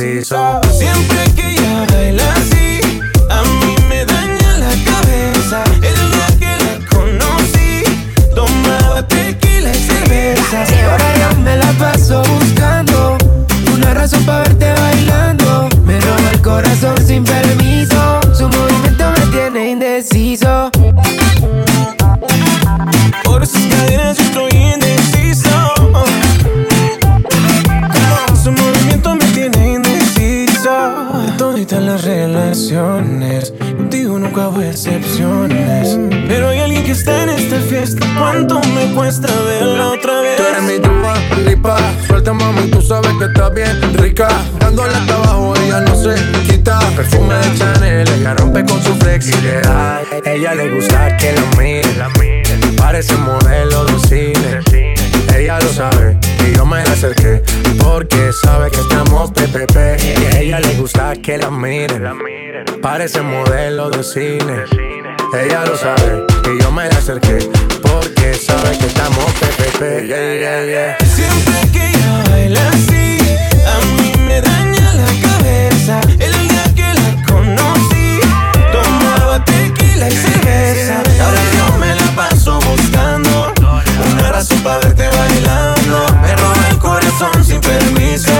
seesaw. 0.00 0.59
Rica 44.20 44.28
Dándole 44.58 44.94
hasta 44.94 45.14
abajo, 45.14 45.54
ella 45.64 45.80
no 45.80 45.94
se 45.94 46.14
quita. 46.42 46.78
Perfume 46.96 47.34
de 47.34 47.58
Chanel, 47.58 48.08
ella 48.08 48.34
rompe 48.34 48.64
con 48.64 48.82
su 48.82 48.94
flexibilidad 48.96 50.02
Ella 50.24 50.54
le 50.54 50.68
gusta 50.70 51.16
que 51.16 51.32
la 51.32 51.42
mire 51.58 51.90
Parece 52.76 53.14
modelo 53.16 53.84
de 53.84 53.98
cine. 54.00 54.60
Ella 55.36 55.58
lo 55.60 55.72
sabe 55.72 56.18
y 56.46 56.56
yo 56.56 56.66
me 56.66 56.82
la 56.84 56.92
acerqué 56.92 57.42
Porque 57.78 58.30
sabe 58.44 58.70
que 58.70 58.80
estamos 58.80 59.30
PPP 59.30 59.76
Y 60.20 60.24
a 60.26 60.40
ella 60.40 60.60
le 60.60 60.74
gusta 60.74 61.14
que 61.16 61.38
la 61.38 61.50
mire 61.50 62.00
Parece 62.82 63.20
modelo 63.20 63.90
de 63.90 64.02
cine. 64.02 64.64
Ella 65.32 65.64
lo 65.64 65.76
sabe 65.76 66.24
y 66.52 66.60
yo 66.60 66.72
me 66.72 66.88
la 66.88 66.96
acerqué 66.96 67.38
porque 67.82 68.34
sabe 68.34 68.76
que 68.78 68.86
estamos 68.86 69.24
PPP. 69.34 70.06
Yeah, 70.06 70.34
yeah, 70.34 70.64
yeah. 70.64 70.96
Siempre 71.06 71.70
que 71.72 71.86
ella 71.86 72.24
baila 72.30 72.68
así, 72.70 73.09
cabeza. 75.90 76.24
El 76.24 76.32
día 76.48 76.64
que 76.74 76.94
la 76.94 77.26
conocí, 77.26 78.20
tomaba 78.72 79.44
tequila 79.44 80.08
y 80.08 80.12
cerveza. 80.12 81.02
Ahora 81.22 81.40
yo 81.56 81.78
me 81.78 81.94
la 81.94 82.10
paso 82.14 82.58
buscando 82.60 83.52
una 84.12 84.32
razón 84.32 84.60
para 84.62 84.78
verte 84.78 85.08
bailando. 85.08 86.06
Me 86.22 86.36
roba 86.36 86.68
el 86.70 86.78
corazón 86.78 87.44
sin 87.44 87.60
permiso, 87.60 88.32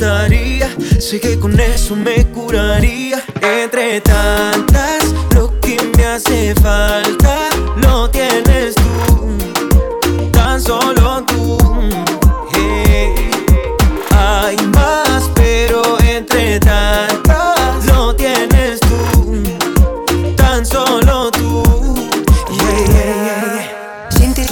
bastaría. 0.00 0.68
Sé 0.98 1.20
que 1.20 1.38
con 1.38 1.58
eso 1.58 1.94
me 1.94 2.26
curaría. 2.26 3.22
Entre 3.40 4.00
tantas, 4.00 4.93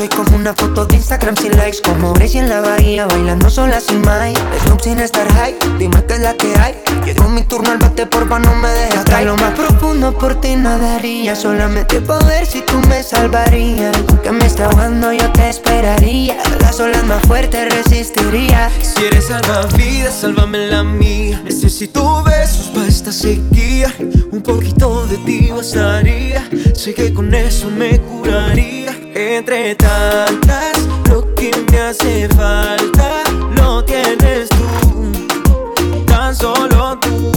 soy 0.03 0.09
como 0.09 0.37
una 0.37 0.53
foto 0.53 0.85
de 0.85 0.97
Instagram 0.97 1.37
sin 1.37 1.57
likes 1.57 1.79
Como 1.81 2.13
Gracie 2.15 2.41
en 2.41 2.49
la 2.49 2.61
bahía 2.61 3.07
bailando 3.07 3.49
sola 3.49 3.79
sin 3.79 4.01
Mike 4.01 4.41
Snoop 4.65 4.81
sin 4.81 4.99
estar 4.99 5.33
high, 5.35 5.55
dime 5.79 6.05
qué 6.07 6.15
es 6.15 6.21
la 6.21 6.35
que 6.35 6.53
hay 6.59 6.75
Llegó 7.05 7.29
mi 7.29 7.43
turno 7.43 7.71
al 7.71 7.79
bate, 7.79 8.07
porfa 8.07 8.41
no 8.41 8.53
me 8.57 8.69
dejes 8.69 8.97
Hasta 8.97 9.23
lo 9.23 9.37
más 9.37 9.55
profundo 9.55 10.13
por 10.19 10.41
ti 10.41 10.57
nadaría 10.57 11.37
Solamente 11.37 12.01
por 12.01 12.25
ver 12.27 12.47
si 12.47 12.63
tú 12.63 12.81
me 12.89 13.03
salvarías 13.03 13.97
Que 14.25 14.33
me 14.33 14.45
está 14.45 14.67
ahogando 14.67 15.13
yo 15.13 15.31
te 15.31 15.49
esperaría 15.49 16.37
Las 16.61 16.81
olas 16.81 17.05
más 17.05 17.23
fuertes 17.23 17.73
resistiría 17.73 18.71
Si 18.81 19.05
eres 19.05 19.27
salvavidas, 19.27 20.15
sálvame 20.15 20.67
la 20.67 20.83
mía. 20.83 21.41
Necesito 21.45 22.23
besos 22.25 22.67
para 22.75 22.87
esta 22.87 23.13
sequía. 23.13 23.93
Un 24.31 24.43
poquito 24.43 25.07
de 25.07 25.19
ti 25.19 25.51
bastaría. 25.51 26.49
Sé 26.75 26.95
que 26.95 27.13
con 27.13 27.33
eso 27.35 27.71
me 27.71 28.01
curaría. 28.01 28.82
Entre 29.15 29.75
tantas, 29.75 30.79
lo 31.11 31.35
que 31.35 31.51
me 31.71 31.79
hace 31.81 32.29
falta 32.29 33.23
lo 33.55 33.85
tienes 33.85 34.49
tú. 34.49 36.05
Tan 36.07 36.35
solo 36.35 36.99
tú. 36.99 37.31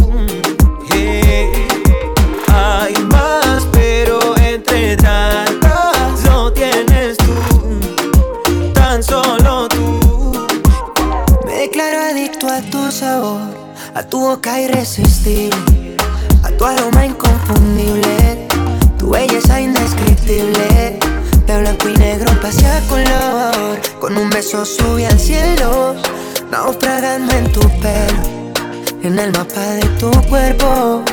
Hey. 0.90 1.68
Hay 2.48 2.94
más, 3.12 3.68
pero 3.74 4.38
entre 4.38 4.96
tantas 4.96 6.24
lo 6.24 6.54
tienes 6.54 7.18
tú. 7.18 8.72
Tan 8.74 9.04
solo 9.04 9.68
tú. 9.68 10.48
Me 11.46 11.56
declaro 11.56 12.00
adicto 12.10 12.48
a 12.48 12.62
tu 12.62 12.90
sabor, 12.90 13.42
a 13.94 14.02
tu 14.02 14.22
boca 14.22 14.62
irresistible, 14.62 15.98
a 16.42 16.52
tu 16.52 16.64
aroma 16.64 17.06
inconfundible, 17.06 18.48
tu 18.98 19.10
belleza 19.10 19.60
indescriptible. 19.60 21.05
De 21.66 21.72
blanco 21.72 21.90
y 21.90 21.94
negro 21.94 22.42
pase 22.42 22.64
a 22.68 22.80
color, 22.82 23.82
con 24.00 24.16
un 24.16 24.30
beso 24.30 24.64
sube 24.64 25.08
al 25.08 25.20
cielo, 25.20 25.96
naufragando 26.52 27.34
en 27.34 27.52
tu 27.52 27.62
pelo, 27.80 28.54
en 29.02 29.18
el 29.18 29.32
mapa 29.32 29.62
de 29.62 29.82
tu 30.00 30.12
cuerpo. 30.30 31.04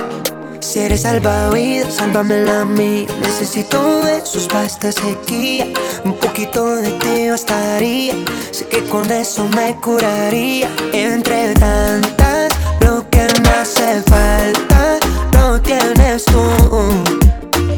Si 0.61 0.81
eres 0.81 1.03
salvavidas, 1.03 1.95
sálvame 1.95 2.51
a 2.51 2.67
mí. 2.67 3.07
Necesito 3.23 4.03
besos 4.03 4.47
para 4.47 4.67
esta 4.67 4.93
sequía. 4.93 5.69
Un 6.05 6.19
poquito 6.19 6.77
de 6.77 6.91
ti 6.99 7.31
bastaría. 7.31 8.13
Sé 8.51 8.67
que 8.67 8.85
con 8.85 9.11
eso 9.11 9.49
me 9.57 9.75
curaría. 9.77 10.69
Entre 10.93 11.55
tantas, 11.55 12.53
lo 12.83 13.09
que 13.09 13.27
me 13.43 13.49
hace 13.49 14.03
falta 14.03 14.99
lo 15.33 15.59
tienes 15.63 16.27
tú. 16.27 16.43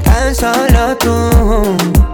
Tan 0.03 0.35
solo 0.35 0.97
tú. 0.97 2.14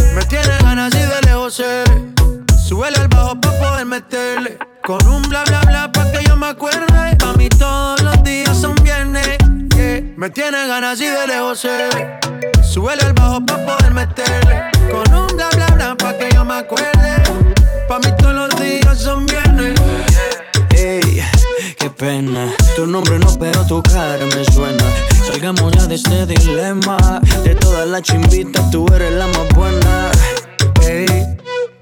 Me 0.31 0.39
tiene 0.39 0.57
ganas 0.59 0.95
y 0.95 0.99
de 0.99 1.21
lejos 1.23 1.55
se 1.55 1.83
Súbele 2.57 2.95
al 2.95 3.09
bajo 3.09 3.35
pa' 3.41 3.51
poder 3.59 3.85
meterle. 3.85 4.57
Con 4.81 5.05
un 5.05 5.21
bla 5.23 5.43
bla 5.43 5.59
bla 5.67 5.91
pa' 5.91 6.09
que 6.09 6.23
yo 6.23 6.37
me 6.37 6.47
acuerde. 6.47 7.17
Pa' 7.19 7.33
mí 7.33 7.49
todos 7.49 8.01
los 8.01 8.23
días 8.23 8.55
son 8.55 8.73
viernes. 8.75 9.37
Me 10.15 10.29
tiene 10.29 10.67
ganas 10.67 11.01
y 11.01 11.07
de 11.07 11.27
lejos 11.27 11.59
se 11.59 11.89
Súbele 12.63 13.03
al 13.03 13.11
bajo 13.11 13.45
pa' 13.45 13.57
poder 13.57 13.93
meterle. 13.93 14.71
Con 14.89 15.00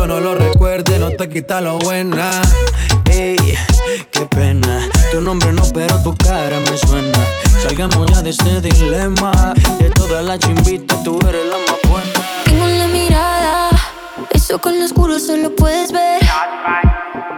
yo 0.00 0.06
no 0.06 0.18
lo 0.18 0.34
recuerde 0.34 0.98
no 0.98 1.10
te 1.10 1.28
quita 1.28 1.60
lo 1.60 1.78
buena. 1.78 2.30
Ey, 3.10 3.36
qué 4.10 4.24
pena. 4.26 4.88
Tu 5.12 5.20
nombre 5.20 5.52
no, 5.52 5.62
pero 5.74 6.02
tu 6.02 6.16
cara 6.16 6.58
me 6.70 6.76
suena. 6.78 7.18
Salgamos 7.62 8.10
ya 8.10 8.22
de 8.22 8.30
este 8.30 8.62
dilema. 8.62 9.30
De 9.78 9.90
todas 9.90 10.24
las 10.24 10.38
chimbitas, 10.38 11.02
tú 11.02 11.18
eres 11.28 11.44
la 11.44 11.58
más 11.58 11.80
buena. 11.90 12.12
Tengo 12.44 12.66
la 12.66 12.88
mirada, 12.88 13.68
eso 14.30 14.58
con 14.58 14.78
lo 14.78 14.86
oscuro 14.86 15.18
solo 15.18 15.54
puedes 15.54 15.92
ver. 15.92 16.22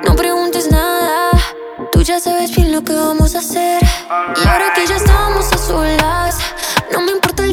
No 0.07 0.15
preguntes 0.15 0.71
nada, 0.71 1.31
tú 1.91 2.03
ya 2.03 2.21
sabes 2.21 2.55
bien 2.55 2.71
lo 2.71 2.85
que 2.85 2.95
vamos 2.95 3.35
a 3.35 3.41
hacer. 3.41 3.83
Y 4.37 4.47
ahora 4.47 4.73
que 4.73 4.87
ya 4.87 4.97
estamos 4.97 5.53
a 5.53 5.59
solas, 5.59 6.39
no 6.93 7.01
me 7.01 7.11
importa 7.11 7.45
el 7.45 7.52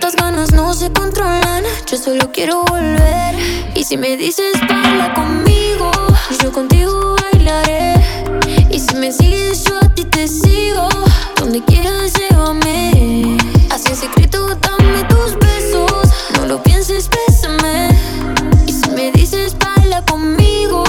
Tantas 0.00 0.14
ganas 0.14 0.52
no 0.52 0.74
se 0.74 0.92
controlan, 0.92 1.64
yo 1.90 1.98
solo 1.98 2.30
quiero 2.30 2.62
volver. 2.66 3.34
Y 3.74 3.82
si 3.82 3.96
me 3.96 4.16
dices 4.16 4.52
baila 4.68 5.12
conmigo, 5.12 5.90
yo 6.40 6.52
contigo 6.52 7.16
bailaré. 7.20 7.94
Y 8.70 8.78
si 8.78 8.94
me 8.94 9.10
sigues, 9.10 9.64
yo 9.64 9.76
a 9.76 9.92
ti 9.92 10.04
te 10.04 10.28
sigo. 10.28 10.88
Donde 11.34 11.64
quieras, 11.64 12.12
llévame. 12.14 13.38
Así 13.72 13.88
en 13.88 13.96
secreto, 13.96 14.46
dame 14.60 15.02
tus 15.08 15.36
besos. 15.36 16.08
No 16.38 16.46
lo 16.46 16.62
pienses, 16.62 17.10
bésame. 17.10 17.88
Y 18.68 18.72
si 18.72 18.88
me 18.90 19.10
dices 19.10 19.56
baila 19.58 20.04
conmigo, 20.04 20.84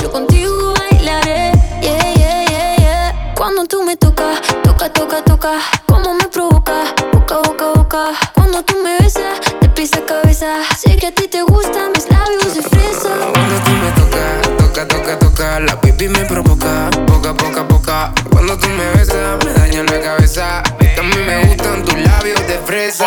yo 0.00 0.10
contigo 0.10 0.72
bailaré. 0.72 1.52
Yeah, 1.82 2.14
yeah, 2.14 2.44
yeah, 2.46 2.76
yeah. 2.78 3.34
Cuando 3.36 3.66
tú 3.66 3.82
me 3.82 3.98
tocas, 3.98 4.40
toca, 4.62 4.90
toca, 4.90 5.22
toca. 5.22 5.60
Como 5.84 6.14
me 6.14 6.28
provoca, 6.28 6.94
boca, 7.12 7.40
boca, 7.40 7.66
boca 7.74 8.33
cuando 8.54 8.72
tú 8.72 8.82
me 8.84 8.96
besas, 9.00 9.40
de 9.60 9.68
pisa 9.70 10.00
cabeza. 10.06 10.46
Sé 10.78 10.96
que 10.96 11.08
a 11.08 11.12
ti 11.12 11.26
te 11.26 11.42
gustan 11.42 11.90
mis 11.90 12.08
labios 12.08 12.54
de 12.54 12.62
fresa. 12.62 13.08
Cuando 13.32 13.56
tú 13.64 13.70
me 13.72 13.90
tocas, 13.90 14.56
toca, 14.58 14.86
toca, 14.86 15.18
toca. 15.18 15.58
La 15.58 15.80
pipi 15.80 16.06
me 16.06 16.24
provoca, 16.24 16.88
poca, 17.04 17.34
poca, 17.34 17.66
poca. 17.66 18.12
Cuando 18.30 18.56
tú 18.56 18.68
me 18.68 18.86
besas, 18.96 19.44
me 19.44 19.52
daña 19.54 19.82
la 19.82 20.00
cabeza. 20.00 20.60
A 20.60 21.02
mí 21.02 21.16
me 21.26 21.46
gustan 21.46 21.82
tus 21.82 21.98
labios 21.98 22.46
de 22.46 22.60
fresa. 22.60 23.06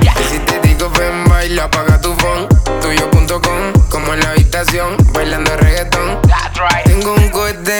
Y 0.00 0.24
si 0.32 0.38
te 0.38 0.58
digo 0.60 0.88
ven, 0.98 1.28
baila, 1.28 1.64
apaga 1.64 2.00
tu 2.00 2.14
phone. 2.14 2.48
Tuyo.com, 2.80 3.72
como 3.90 4.14
en 4.14 4.20
la 4.20 4.30
habitación, 4.30 4.96
bailando 5.12 5.54
reggaetón. 5.58 6.20
Tengo 6.86 7.12
un 7.12 7.23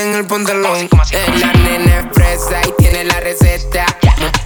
en 0.03 0.15
el 0.15 0.27
pantalón. 0.27 0.89
La 1.39 1.53
nena 1.53 2.01
es 2.01 2.07
fresa 2.13 2.61
y 2.67 2.83
tiene 2.83 3.05
la 3.05 3.21
receta. 3.21 3.87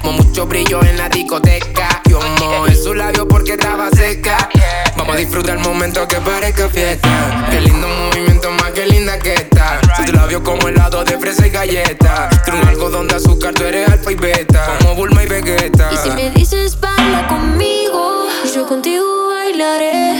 mucho 0.03 0.47
brillo 0.47 0.83
en 0.83 0.99
la 0.99 1.09
discoteca. 1.09 2.03
Yo 2.09 2.21
en 2.67 2.77
su 2.77 2.95
labio 2.95 3.27
porque 3.27 3.53
estaba 3.53 3.91
seca. 3.91 4.49
Vamos 4.97 5.15
a 5.15 5.19
disfrutar 5.19 5.57
el 5.57 5.63
momento 5.63 6.07
que 6.07 6.17
parezca 6.17 6.69
fiesta. 6.69 7.47
Qué 7.51 7.61
lindo 7.61 7.89
movimiento, 7.89 8.51
más 8.51 8.73
que 8.73 8.87
linda 8.87 9.19
que 9.19 9.35
está. 9.35 9.81
Tu 10.05 10.13
labio 10.13 10.43
como 10.43 10.69
helado 10.69 11.05
de 11.05 11.19
fresa 11.19 11.47
y 11.47 11.51
galleta. 11.51 12.29
Tú 12.45 12.53
un 12.53 12.69
algodón 12.69 13.09
de 13.09 13.17
azúcar, 13.17 13.55
tú 13.55 13.65
eres 13.65 13.89
alfa 13.89 14.13
y 14.13 14.17
beta. 14.17 14.79
Como 14.79 14.95
Bulma 14.97 15.25
y 15.25 15.27
Vegeta. 15.27 15.91
Y 15.93 15.97
si 15.97 16.11
me 16.11 16.31
dices 16.31 16.79
baila 16.79 17.27
conmigo, 17.29 18.28
yo 18.59 18.67
contigo 18.67 19.29
bailaré. 19.29 20.17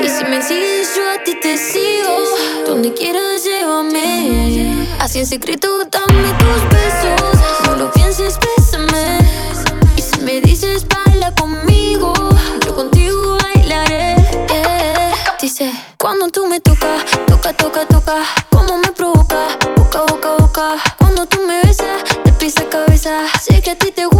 Y 0.00 0.08
si 0.08 0.24
me 0.26 0.40
sigues, 0.40 0.94
yo 0.94 1.02
a 1.10 1.24
ti 1.24 1.34
te 1.42 1.58
sigo. 1.58 2.14
Donde 2.66 2.94
quieras, 2.94 3.42
llévame. 3.42 4.86
Así 5.00 5.18
en 5.18 5.26
secreto, 5.26 5.68
dame 5.90 6.28
tus 6.38 6.62
besos. 6.68 7.40
No 7.66 7.74
lo 7.74 7.90
pienses, 7.90 8.38
bésame. 8.38 9.18
Y 9.96 10.02
si 10.02 10.20
me 10.20 10.40
dices 10.40 10.86
baila 10.86 11.34
conmigo, 11.34 12.12
yo 12.64 12.76
contigo 12.76 13.38
bailaré. 13.42 14.12
Eh. 14.50 15.12
Dice, 15.40 15.72
cuando 15.98 16.28
tú 16.28 16.46
me 16.46 16.60
tocas, 16.60 17.04
toca, 17.26 17.52
toca, 17.54 17.86
toca. 17.86 18.22
Como 18.50 18.78
me 18.78 18.92
provoca, 18.92 19.48
boca, 19.76 20.02
boca, 20.02 20.36
boca. 20.38 20.68
Cuando 20.98 21.26
tú 21.26 21.40
me 21.44 21.60
besas, 21.62 22.04
de 22.24 22.32
pisa 22.34 22.62
cabeza. 22.70 23.26
Sé 23.42 23.60
que 23.62 23.72
a 23.72 23.76
ti 23.76 23.90
te 23.90 24.04
gustan 24.04 24.13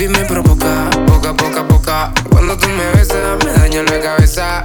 pipi 0.00 0.12
me 0.18 0.24
provoca, 0.24 0.88
poca, 1.06 1.34
poca, 1.34 1.68
poca. 1.68 2.12
Cuando 2.30 2.56
tú 2.56 2.68
me 2.68 2.90
besas, 2.92 3.44
me 3.44 3.52
daña 3.52 3.82
la 3.82 4.00
cabeza. 4.00 4.62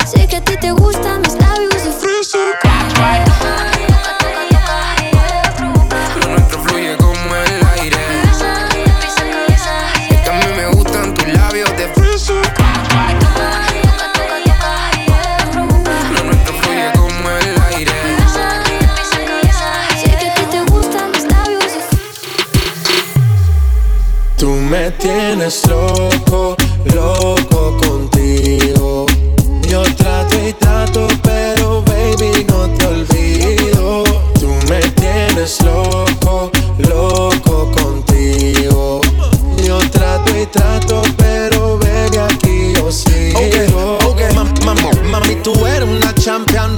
Loco, 25.86 26.56
loco 26.94 27.78
contigo. 27.78 29.06
Yo 29.68 29.84
trato 29.96 30.36
y 30.48 30.54
trato, 30.54 31.08
pero 31.24 31.84
baby 31.84 32.46
no 32.48 32.70
te 32.78 32.86
olvido. 32.88 34.04
Tú 34.40 34.50
me 34.70 34.80
tienes 34.92 35.62
loco, 35.64 36.52
loco 36.78 37.72
contigo. 37.72 39.02
Yo 39.64 39.78
trato 39.92 40.38
y 40.38 40.46
trato, 40.48 41.02
pero 41.18 41.78
baby 41.78 42.18
aquí 42.18 42.74
yo 42.76 42.92
sigo. 42.92 43.40
Okay, 43.40 43.68
okay. 44.08 45.10
mami, 45.12 45.36
tú 45.44 45.54
eres 45.66 45.88
una 45.88 46.14
champion, 46.16 46.78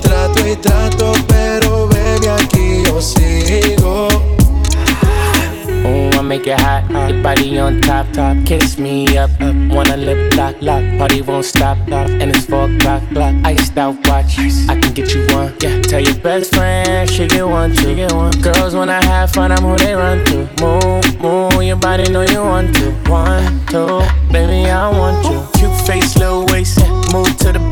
Trato 0.00 0.46
y 0.46 0.56
trato, 0.56 1.12
pero 1.28 1.88
baby, 1.88 2.26
aquí 2.28 2.82
yo 2.84 3.00
sigo. 3.00 4.08
Ooh, 5.86 6.10
I 6.18 6.20
make 6.22 6.46
it 6.48 6.58
hot, 6.58 6.82
uh, 6.92 7.06
your 7.12 7.22
body 7.22 7.58
on 7.58 7.80
top, 7.80 8.10
top. 8.12 8.36
Kiss 8.44 8.76
me 8.78 9.16
up, 9.16 9.30
up. 9.40 9.54
Wanna 9.70 9.96
lip 9.96 10.34
lock, 10.34 10.56
lock. 10.60 10.82
Party 10.98 11.22
won't 11.22 11.44
stop, 11.44 11.78
stop. 11.86 12.08
And 12.08 12.30
it's 12.34 12.44
four 12.46 12.64
o'clock, 12.68 13.02
clock. 13.10 13.34
Iced 13.44 13.78
out 13.78 13.94
watch, 14.08 14.38
I 14.68 14.80
can 14.80 14.92
get 14.94 15.14
you 15.14 15.26
one. 15.30 15.54
Yeah, 15.60 15.80
tell 15.82 16.00
your 16.00 16.16
best 16.16 16.54
friend 16.54 17.08
she 17.08 17.28
get 17.28 17.46
one, 17.46 17.72
she 17.76 17.94
get 17.94 18.12
one. 18.12 18.32
Girls 18.40 18.74
when 18.74 18.90
I 18.90 19.04
have 19.04 19.30
fun, 19.30 19.52
I'm 19.52 19.62
who 19.62 19.76
they 19.76 19.94
run 19.94 20.24
to. 20.26 20.48
Move, 20.60 21.20
move, 21.20 21.62
your 21.62 21.76
body 21.76 22.10
know 22.10 22.22
you 22.22 22.40
want 22.40 22.74
to. 22.76 22.90
One, 23.08 23.64
two, 23.66 24.02
baby 24.32 24.68
I 24.68 24.90
want 24.90 25.24
you. 25.26 25.46
Cute 25.54 25.86
face, 25.86 26.16
little 26.16 26.46
waist, 26.46 26.78
move 27.12 27.36
to 27.38 27.52
the. 27.52 27.65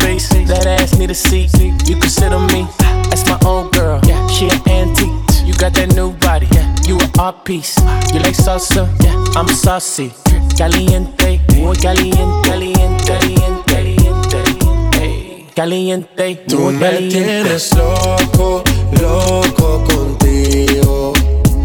That 0.54 0.80
ass 0.80 0.96
need 0.98 1.10
a 1.10 1.14
seat, 1.14 1.50
you 1.86 1.96
can 1.96 2.08
sit 2.10 2.32
on 2.32 2.46
me. 2.52 2.66
That's 3.10 3.26
my 3.28 3.38
old 3.44 3.72
girl, 3.72 4.00
yeah, 4.04 4.26
she 4.28 4.46
an 4.48 4.60
antique. 4.68 5.12
You 5.46 5.54
got 5.54 5.74
that 5.74 5.94
new 5.94 6.12
body, 6.12 6.46
yeah. 6.52 6.74
You 6.86 6.98
an 6.98 7.10
art 7.18 7.44
piece. 7.44 7.76
You 8.12 8.20
like 8.20 8.36
salsa, 8.36 8.88
yeah. 9.02 9.14
I'm 9.38 9.48
saucy. 9.48 10.12
Caliente, 10.56 11.40
muy 11.56 11.76
caliente, 11.76 12.48
caliente, 12.48 13.04
caliente, 13.04 14.22
caliente. 14.30 15.46
Caliente, 15.54 16.36
Tú 16.48 16.58
muy 16.58 16.74
me 16.74 16.80
caliente. 16.80 17.14
tienes 17.24 17.74
loco, 17.76 18.62
loco 19.00 19.84
contigo. 19.84 21.12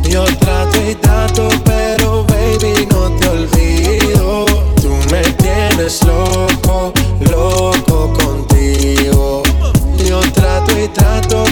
Yo 0.03 0.23
trato 0.39 0.77
y 0.89 0.95
trato, 0.95 1.49
pero 1.65 2.23
baby 2.25 2.85
no 2.91 3.09
te 3.17 3.27
olvido. 3.29 4.45
Tú 4.81 4.89
me 5.11 5.21
tienes 5.33 6.03
loco, 6.03 6.93
loco 7.31 7.78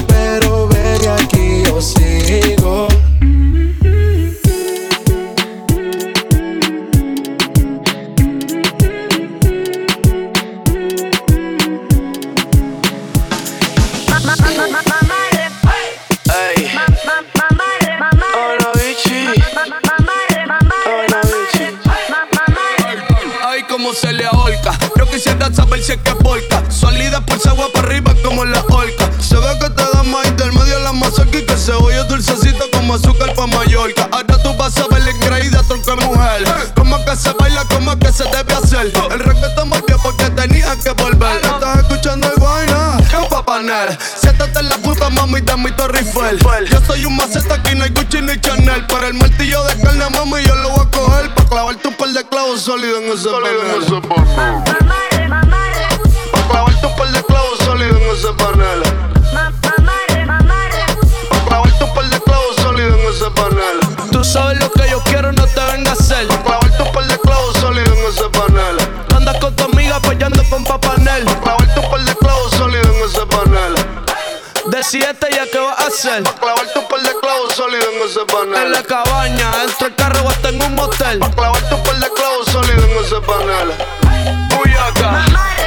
pero 0.08 0.68
baby 0.68 1.08
aquí 1.08 1.64
yo 1.66 1.82
sigo. 1.82 2.88
Se 23.94 24.12
le 24.12 24.26
ahorca. 24.26 24.78
Yo 24.96 25.10
quisiera 25.10 25.52
saber 25.52 25.82
si 25.82 25.94
es 25.94 25.98
que 26.00 26.12
porca. 26.16 26.62
Sólida 26.70 27.26
por 27.26 27.40
agua 27.48 27.68
para 27.74 27.77
cebolla 32.22 32.58
dulcecita 32.58 32.66
como 32.74 32.94
azúcar 32.96 33.34
pa' 33.34 33.48
Mallorca. 33.48 34.10
Ahora 34.12 34.42
tú 34.42 34.56
vas 34.56 34.78
a 34.78 34.88
ver 34.88 35.04
la 35.04 35.12
increíble 35.12 35.60
tronco 35.68 35.96
de 35.96 36.06
mujer. 36.06 36.74
Como 36.76 37.04
que 37.06 37.16
se 37.16 37.32
baila, 37.34 37.64
como 37.66 37.98
que 37.98 38.12
se 38.12 38.24
debe 38.26 38.54
hacer. 38.54 38.92
El 39.12 39.20
reggaetón 39.20 39.70
más 39.70 39.84
bien 39.86 39.98
porque 40.02 40.30
tenía 40.32 40.76
que 40.78 40.92
volver. 40.92 41.38
Estás 41.38 41.78
escuchando 41.78 42.32
el 42.34 42.42
vaina, 42.42 42.98
un 43.22 43.30
papanel. 43.30 43.98
Siéntate 44.22 44.60
en 44.60 44.70
la 44.70 44.78
puta 44.78 45.10
mami 45.10 45.42
de 45.42 45.58
mi 45.58 45.72
Torre 45.72 46.00
Eiffel. 46.00 46.68
Yo 46.70 46.82
soy 46.86 47.06
un 47.06 47.16
maceta 47.16 47.56
aquí 47.56 47.76
no 47.76 47.84
hay 47.84 47.92
Gucci 47.92 48.22
ni 48.22 48.40
Chanel. 48.40 48.86
Pero 48.88 49.08
el 49.08 49.14
martillo 49.14 49.64
de 49.66 49.82
carne, 49.82 50.10
mami, 50.10 50.44
yo 50.44 50.56
lo 50.56 50.70
voy 50.70 50.86
a 50.86 50.92
coger. 50.92 51.34
Pa' 51.36 51.46
clavarte 51.46 51.88
un 51.88 51.94
par 51.96 52.10
de 52.10 52.24
clavos 52.28 52.62
sólidos 52.62 53.04
en 53.04 53.12
ese 53.12 53.30
panel. 53.30 54.02
Pa' 56.32 56.48
clavarte 56.50 56.86
un 56.86 56.96
par 56.96 57.12
de 57.12 57.24
clavos 57.24 57.58
sólidos 57.60 58.02
en 58.02 58.10
ese 58.16 58.34
panel. 58.34 59.07
Ese 63.28 63.32
panel. 63.32 63.80
Tú 64.12 64.24
sabes 64.24 64.60
lo 64.60 64.72
que 64.72 64.90
yo 64.90 65.02
quiero, 65.04 65.32
no 65.32 65.46
te 65.48 65.60
vengas 65.72 66.00
a 66.00 66.04
hacer. 66.04 66.28
Pa' 66.28 66.44
clavarte 66.44 66.84
un 66.84 66.92
par 66.92 67.06
de 67.06 67.20
clavos 67.20 67.58
sólidos 67.58 67.98
en 67.98 68.06
ese 68.06 68.30
panel. 68.30 68.78
Andas 69.16 69.38
con 69.40 69.56
tu 69.56 69.64
amiga 69.64 69.96
apoyando 69.98 70.44
con 70.50 70.64
papanel. 70.64 71.26
Pa' 71.26 71.42
clavarte 71.42 71.80
un 71.80 71.90
par 71.90 72.02
de 72.02 72.16
clavos 72.16 72.52
sólidos 72.52 72.88
en 72.88 73.10
ese 73.10 73.26
panel. 73.26 73.76
Decídete 74.68 75.28
ya 75.34 75.46
qué 75.52 75.60
vas 75.60 75.80
a 75.80 75.88
hacer. 75.88 76.24
Pa' 76.24 76.34
clavarte 76.40 76.80
un 76.80 76.88
par 76.88 77.02
de 77.02 77.20
clavos 77.20 77.54
sólidos 77.54 77.88
en 77.94 78.10
ese 78.10 78.26
panel. 78.26 78.66
En 78.66 78.72
la 78.72 78.84
cabaña, 78.84 79.52
dentro 79.60 79.88
del 79.88 79.96
carro 79.96 80.22
o 80.26 80.30
hasta 80.30 80.50
en 80.50 80.62
un 80.62 80.76
motel. 80.76 81.20
Pa' 81.20 81.32
clavarte 81.32 81.76
un 81.76 81.84
par 81.84 82.00
de 82.00 82.10
clavos 82.12 82.48
sólidos 82.48 82.84
en 82.84 83.06
ese 83.06 83.22
panel. 83.22 83.74
Buyaca, 84.50 85.26
buyaca. 85.26 85.67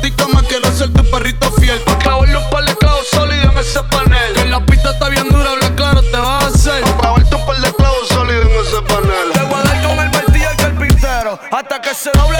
Automática 0.00 0.28
más 0.28 0.42
quiero 0.44 0.72
ser 0.72 0.90
tu 0.94 1.04
perrito 1.10 1.52
fiel. 1.52 1.78
Clavarle 1.98 2.38
un 2.38 2.48
par 2.48 2.64
de 2.64 2.74
clavos 2.76 3.06
sólidos 3.10 3.52
en 3.52 3.58
ese 3.58 3.82
panel. 3.90 4.32
Que 4.32 4.44
la 4.46 4.64
pista 4.64 4.92
está 4.92 5.10
bien 5.10 5.28
dura, 5.28 5.50
habla 5.50 5.74
claro, 5.76 6.00
te 6.00 6.16
vas 6.16 6.44
a 6.44 6.46
hacer. 6.46 6.82
Pa' 6.84 6.96
clavarte 7.00 7.36
un 7.36 7.44
par 7.44 7.56
de 7.60 7.74
clavos 7.74 8.08
sólidos 8.08 8.46
en 8.46 8.66
ese 8.66 8.82
panel. 8.82 9.32
Te 9.34 9.40
voy 9.42 9.60
a 9.60 9.62
dar 9.62 9.82
con 9.82 9.98
el 9.98 10.10
martillo 10.10 10.48
al 10.48 10.56
carpintero. 10.56 11.38
Hasta 11.50 11.80
que 11.82 11.94
se 11.94 12.10
doble 12.12 12.39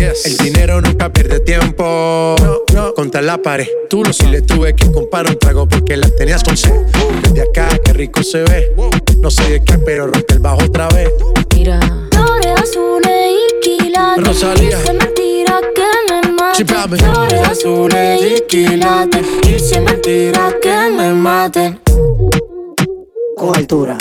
Yes. 0.00 0.24
El 0.24 0.36
dinero 0.38 0.80
nunca 0.80 1.12
pierde 1.12 1.40
tiempo. 1.40 2.34
No, 2.40 2.62
no. 2.72 2.94
Contra 2.94 3.20
la 3.20 3.36
pared. 3.36 3.68
Tú 3.90 4.02
no 4.02 4.14
si 4.14 4.24
le 4.28 4.40
tuve 4.40 4.74
que 4.74 4.90
comprar 4.90 5.28
un 5.28 5.38
trago 5.38 5.68
porque 5.68 5.94
la 5.94 6.08
tenías 6.08 6.42
con 6.42 6.56
sed. 6.56 6.72
Desde 7.22 7.42
acá, 7.42 7.68
qué 7.84 7.92
rico 7.92 8.22
se 8.22 8.42
ve. 8.44 8.74
No 9.18 9.30
sé 9.30 9.42
de 9.50 9.62
qué, 9.62 9.76
pero 9.76 10.06
rompe 10.06 10.32
el 10.32 10.38
bajo 10.38 10.64
otra 10.64 10.88
vez. 10.88 11.10
Mira. 11.54 11.78
Flores 12.12 12.62
azules 12.62 13.36
y 13.36 13.60
quilates. 13.60 14.26
Rosalía. 14.26 14.78
Es 14.78 14.94
mentira 14.94 15.60
que 15.74 16.14
me 16.14 16.32
mate. 16.32 16.56
Sí. 16.56 16.64
Flores 16.64 17.40
azules 17.46 18.20
y 18.22 18.40
quilates. 18.48 19.26
Es 19.46 19.80
mentira 19.82 20.56
que 20.62 20.90
me 20.96 21.12
maten. 21.12 21.78
Con 23.36 23.54
altura. 23.54 23.98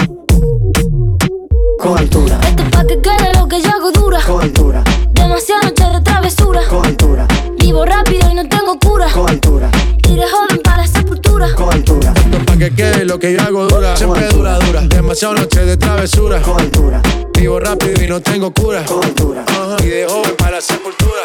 Con 1.80 1.98
altura. 1.98 2.38
Esto 2.44 2.64
es 2.64 2.70
pa' 2.70 2.86
que 2.86 3.02
quede 3.02 3.34
lo 3.36 3.48
que 3.48 3.62
yo 3.62 3.70
hago 3.70 3.92
dura. 3.92 4.22
Con 4.22 4.42
altura. 4.42 4.84
Demasiadas 5.12 5.66
noches 5.66 5.94
de 5.94 6.02
travesura. 6.02 6.62
Con 6.70 6.86
altura. 6.86 7.26
Vivo 7.58 7.86
rápido 7.86 8.30
y 8.30 8.34
no 8.36 8.50
tengo 8.50 8.78
cura. 8.78 9.08
Con 9.14 9.30
altura. 9.30 9.70
Y 10.04 10.16
de 10.16 10.28
joven 10.28 10.60
para 10.62 10.78
la 10.80 10.88
sepultura. 10.88 11.56
Con 11.56 11.72
altura. 11.72 12.14
Esto 12.18 12.38
es 12.38 12.44
pa' 12.44 12.58
que 12.58 12.76
quede 12.76 13.06
lo 13.06 13.18
que 13.18 13.34
yo 13.34 13.42
hago 13.42 13.66
dura. 13.66 13.96
Siempre 13.96 14.28
dura, 14.28 14.60
dura. 14.60 14.82
Demasiado 14.82 15.36
noche 15.36 15.64
de 15.64 15.78
travesura. 15.78 16.42
Con 16.42 16.60
altura. 16.60 17.02
Vivo 17.34 17.60
rápido 17.62 18.04
y 18.04 18.08
no 18.08 18.20
tengo 18.20 18.54
cura. 18.54 18.84
Con 18.84 19.02
altura. 19.02 19.46
Ajá. 19.48 19.78
Y 19.82 19.88
de 19.88 20.06
joven 20.06 20.36
para 20.38 20.52
la 20.58 20.62
sepultura. 20.62 21.22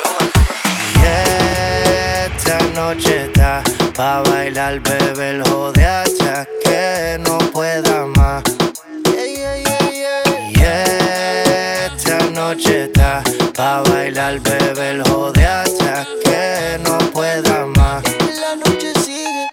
Esta 2.26 2.58
noche 2.74 3.24
está 3.26 3.60
pa' 3.96 4.22
bailar, 4.22 4.80
bebé, 4.80 5.30
el 5.30 5.42
jode 5.42 5.84
hasta 5.84 6.46
que 6.62 7.18
no 7.26 7.38
pueda 7.38 8.06
más. 8.06 8.53
Noche 12.54 12.84
está 12.84 13.20
pa' 13.56 13.82
bailar, 13.90 14.38
bebé, 14.38 14.90
el 14.90 15.02
jode 15.08 15.44
hasta 15.44 16.06
que 16.22 16.78
no 16.84 16.98
pueda 17.10 17.66
más. 17.76 18.04
La 18.42 18.54
noche 18.54 18.92
sigue. 19.04 19.48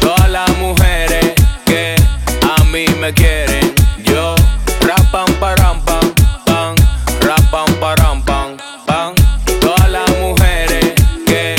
Todas 0.00 0.28
las 0.28 0.50
mujeres 0.58 1.32
que 1.64 1.96
a 2.54 2.64
mí 2.64 2.84
me 3.00 3.14
quieren, 3.14 3.74
yo 4.04 4.34
rapam 4.82 5.32
param 5.40 5.80
pam 5.86 6.12
pam, 6.44 6.74
rapam 7.22 7.70
param 7.80 8.22
pam 8.22 8.58
pam. 8.86 9.14
Todas 9.62 9.88
las 9.88 10.10
mujeres 10.18 10.92
que 11.24 11.56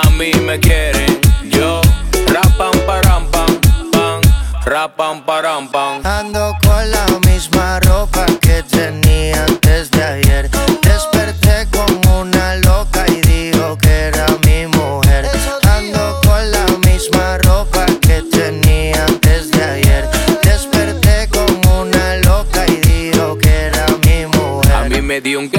a 0.00 0.10
mí 0.10 0.30
me 0.46 0.60
quieren, 0.60 1.20
yo 1.50 1.80
rapam 2.28 2.74
param 2.86 3.26
pam 3.32 3.50
pam, 3.90 4.20
rapam 4.64 5.24
param 5.26 5.66
pam. 5.68 6.00
Ando 6.04 6.41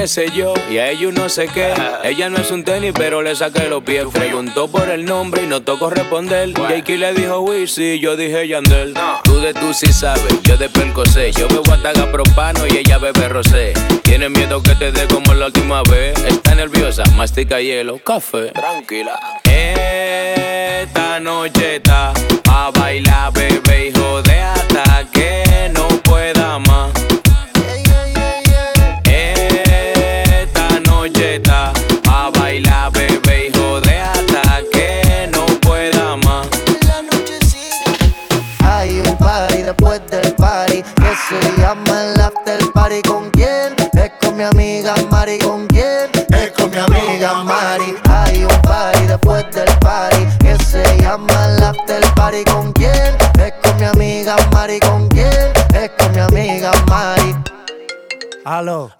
qué 0.04 0.08
sé 0.08 0.26
yo 0.36 0.52
y 0.70 0.76
a 0.76 0.90
ellos 0.90 1.14
no 1.14 1.30
sé 1.30 1.48
qué. 1.48 1.72
Ella 2.02 2.28
no 2.28 2.36
es 2.36 2.50
un 2.50 2.62
tenis, 2.62 2.92
pero 2.94 3.22
le 3.22 3.34
saqué 3.34 3.70
los 3.70 3.82
pies. 3.84 4.04
Preguntó 4.12 4.68
por 4.68 4.90
el 4.90 5.06
nombre 5.06 5.44
y 5.44 5.46
no 5.46 5.62
tocó 5.62 5.88
responder. 5.88 6.52
Jakey 6.52 6.98
le 6.98 7.14
dijo 7.14 7.40
Wizzy, 7.40 8.00
yo 8.00 8.14
dije 8.14 8.46
Yandel. 8.46 8.92
Tú 9.22 9.40
de 9.40 9.54
tú 9.54 9.72
sí 9.72 9.90
sabes, 9.94 10.42
yo 10.42 10.58
de 10.58 10.68
Percocé. 10.68 11.32
Yo 11.32 11.48
bebo 11.48 11.72
ataga 11.72 12.12
propano 12.12 12.66
y 12.66 12.76
ella 12.76 12.98
bebe 12.98 13.30
rosé. 13.30 13.72
Tiene 14.02 14.28
miedo 14.28 14.62
que 14.62 14.74
te 14.74 14.92
dé 14.92 15.06
como 15.06 15.32
la 15.32 15.46
última 15.46 15.82
vez. 15.84 16.22
Está 16.26 16.54
nerviosa, 16.54 17.02
mastica 17.16 17.62
hielo, 17.62 17.96
café. 17.96 18.52
Tranquila. 18.52 19.18
Esta 19.44 21.18
noche 21.18 21.76
está 21.76 22.12
a 22.50 22.70
bailar, 22.72 23.32
bebé, 23.32 23.86
hijo 23.88 24.20
de 24.20 24.38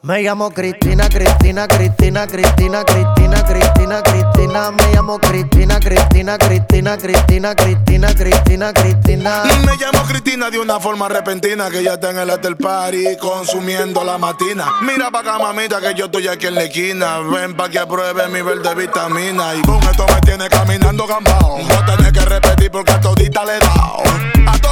me 0.03 0.23
llamo 0.23 0.51
Cristina, 0.51 1.09
Cristina, 1.09 1.67
Cristina, 1.67 2.27
Cristina, 2.27 2.85
Cristina, 2.85 3.45
Cristina, 3.45 4.03
Cristina, 4.03 4.71
me 4.71 4.95
llamo 4.95 5.19
Cristina, 5.19 5.79
Cristina, 5.79 6.37
Cristina, 6.39 6.97
Cristina, 6.97 7.55
Cristina, 7.55 8.15
Cristina, 8.15 8.73
Cristina. 8.73 9.43
Me 9.65 9.77
llamo 9.77 10.03
Cristina 10.07 10.51
de 10.51 10.59
una 10.59 10.79
forma 10.81 11.09
repentina 11.09 11.71
que 11.71 11.83
ya 11.83 11.95
está 11.95 12.11
en 12.11 12.19
el 12.19 12.31
after 12.31 12.57
party 12.57 13.17
consumiendo 13.19 14.05
la 14.05 14.19
matina. 14.19 14.67
Mira 14.83 15.11
pa' 15.11 15.21
acá, 15.21 15.81
que 15.81 15.95
yo 15.95 16.07
estoy 16.07 16.29
aquí 16.29 16.47
en 16.47 16.55
la 16.55 16.65
esquina. 16.65 17.19
Ven 17.21 17.55
pa' 17.55 17.69
que 17.69 17.79
apruebe 17.79 18.29
mi 18.29 18.43
verde 18.43 18.75
vitamina. 18.75 19.55
Y 19.55 19.63
con 19.63 19.83
esto 19.85 20.07
me 20.13 20.21
tiene 20.21 20.49
caminando 20.49 21.07
gambao. 21.07 21.59
No 21.59 21.85
tenés 21.85 22.13
que 22.13 22.25
repetir 22.25 22.71
porque 22.71 22.93
a 22.93 23.01
todita 23.01 23.45
le 23.45 23.57
he 23.57 23.61
dado. 23.61 24.34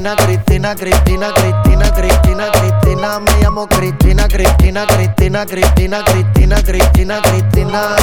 Cristina, 0.00 0.16
Cristina, 0.16 0.74
Cristina, 0.74 1.30
Cristina, 1.34 1.92
Cristina, 1.92 2.50
Cristina. 2.52 3.20
Me 3.20 3.32
llamo 3.42 3.66
Cristina, 3.68 4.26
Cristina, 4.28 4.86
Cristina, 4.86 5.44
Cristina, 5.44 6.02
Cristina, 6.02 6.62
Cristina, 6.62 7.20
Cristina. 7.20 7.96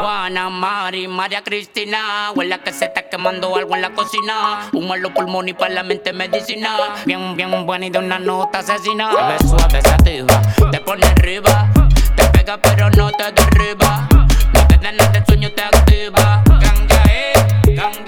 Juana, 0.00 0.48
Mari, 0.48 1.06
María 1.06 1.44
Cristina. 1.44 2.32
Huele 2.34 2.58
que 2.60 2.72
se 2.72 2.86
está 2.86 3.10
quemando 3.10 3.54
algo 3.54 3.74
en 3.74 3.82
la 3.82 3.90
cocina. 3.90 4.70
Un 4.72 4.88
malo 4.88 5.12
pulmón 5.12 5.50
y 5.50 5.52
para 5.52 5.74
la 5.74 5.82
mente 5.82 6.14
medicina. 6.14 6.94
Bien, 7.04 7.36
bien 7.36 7.66
buena 7.66 7.84
y 7.84 7.90
de 7.90 7.98
una 7.98 8.18
nota 8.18 8.60
asesina. 8.60 9.10
Te 9.10 9.46
suave, 9.46 9.82
sativa, 9.82 10.40
te 10.70 10.80
pone 10.80 11.06
arriba. 11.08 11.68
Te 12.16 12.24
pega 12.30 12.56
pero 12.56 12.88
no 12.88 13.10
te 13.12 13.30
derriba. 13.32 14.08
No 14.54 14.66
te 14.66 14.78
da 14.78 14.92
nada 14.92 15.10
de 15.10 15.22
sueño, 15.26 15.50
te 15.52 15.62
activa. 15.62 16.42
Ganga, 16.46 17.02
eh, 17.10 17.32
ganga, 17.74 18.07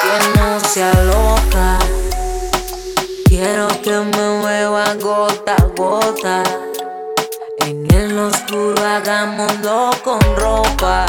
Que 0.00 0.38
no 0.38 0.60
sea 0.60 0.92
loca. 1.04 1.78
Quiero 3.26 3.68
que 3.82 3.90
me 3.90 4.38
mueva 4.40 4.94
gota 4.94 5.54
a 5.56 5.66
gota. 5.76 6.42
En 7.58 7.90
el 7.92 8.18
oscuro 8.18 8.82
hagámoslo 8.84 9.90
con 10.02 10.20
ropa. 10.36 11.06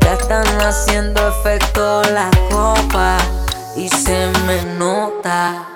Ya 0.00 0.12
están 0.14 0.46
haciendo 0.60 1.28
efecto 1.28 2.02
las 2.12 2.34
copas 2.50 3.22
y 3.76 3.88
se 3.88 4.30
me 4.46 4.62
nota. 4.78 5.66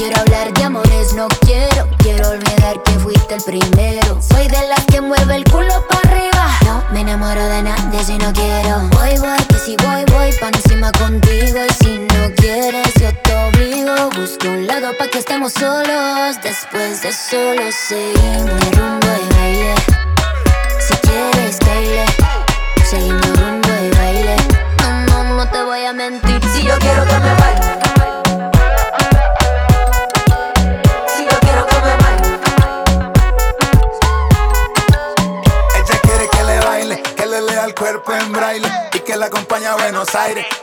Quiero 0.00 0.18
hablar 0.18 0.52
de 0.54 0.64
amores, 0.64 1.12
no 1.12 1.28
quiero. 1.44 1.86
Quiero 1.98 2.30
olvidar 2.30 2.82
que 2.84 2.92
fuiste 2.92 3.34
el 3.34 3.42
primero. 3.42 4.20
Soy 4.22 4.48
de 4.48 4.66
las 4.68 4.84
que 4.86 5.00
mueve 5.02 5.36
el 5.36 5.44
culo 5.44 5.86
para 5.88 6.00
arriba. 6.08 6.46
No 6.64 6.84
me 6.90 7.00
enamoro 7.00 7.44
de 7.44 7.62
nadie 7.62 8.02
si 8.02 8.16
no 8.16 8.32
quiero. 8.32 8.78
Voy, 8.92 9.18
voy, 9.18 9.44
que 9.48 9.58
si 9.58 9.76
voy, 9.76 10.02
voy 10.10 10.32
pa' 10.40 10.48
encima 10.48 10.90
contigo. 10.92 11.58
Y 11.68 11.84
si 11.84 11.98
no 11.98 12.34
quieres, 12.36 12.94
yo 12.98 13.10
te 13.22 13.34
obligo. 13.48 14.10
Busco 14.16 14.48
un 14.48 14.66
lado 14.66 14.96
pa' 14.96 15.08
que 15.08 15.18
estemos 15.18 15.52
solos. 15.52 16.36
Después 16.42 17.02
de 17.02 17.12
solo 17.12 17.70
seguimos 17.70 18.19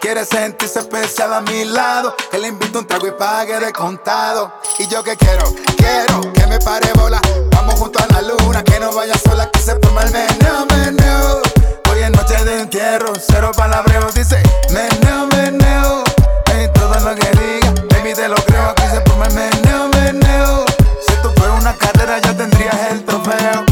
Quiere 0.08 0.24
sentirse 0.24 0.80
especial 0.80 1.34
a 1.34 1.42
mi 1.42 1.66
lado, 1.66 2.16
que 2.32 2.38
le 2.38 2.48
invite 2.48 2.78
un 2.78 2.88
trago 2.88 3.08
y 3.08 3.12
pague 3.12 3.60
de 3.60 3.74
contado. 3.74 4.54
Y 4.80 4.88
yo 4.88 5.04
que 5.04 5.18
quiero, 5.18 5.54
quiero 5.76 6.32
que 6.32 6.48
me 6.48 6.58
pare 6.60 6.94
bola. 6.94 7.20
Vamos 7.52 7.76
junto 7.76 8.00
a 8.00 8.08
la 8.14 8.22
luna, 8.22 8.64
que 8.64 8.80
no 8.80 8.94
vaya 8.94 9.16
sola, 9.18 9.52
que 9.52 9.60
se 9.60 9.78
forma 9.78 10.04
el 10.04 10.12
menú, 10.14 10.66
menú. 10.70 11.42
Hoy 11.92 12.04
es 12.04 12.12
noche 12.12 12.42
de 12.46 12.62
entierro, 12.62 13.12
cero 13.20 13.52
palabreos, 13.54 14.14
dice 14.14 14.42
menú, 14.70 15.28
menú. 15.28 16.06
En 16.54 16.72
todo 16.72 16.98
lo 17.02 17.14
que 17.14 17.30
diga, 17.32 17.74
baby 17.90 18.14
te 18.14 18.30
lo 18.30 18.38
creo, 18.46 18.70
aquí 18.70 18.84
se 18.90 19.02
forma 19.02 19.26
el 19.26 19.34
menú, 19.34 19.90
menú. 19.90 20.66
Si 21.06 21.16
esto 21.16 21.34
fuera 21.36 21.52
una 21.52 21.76
carrera, 21.76 22.20
ya 22.20 22.34
tendrías 22.34 22.92
el 22.92 23.04
trofeo. 23.04 23.67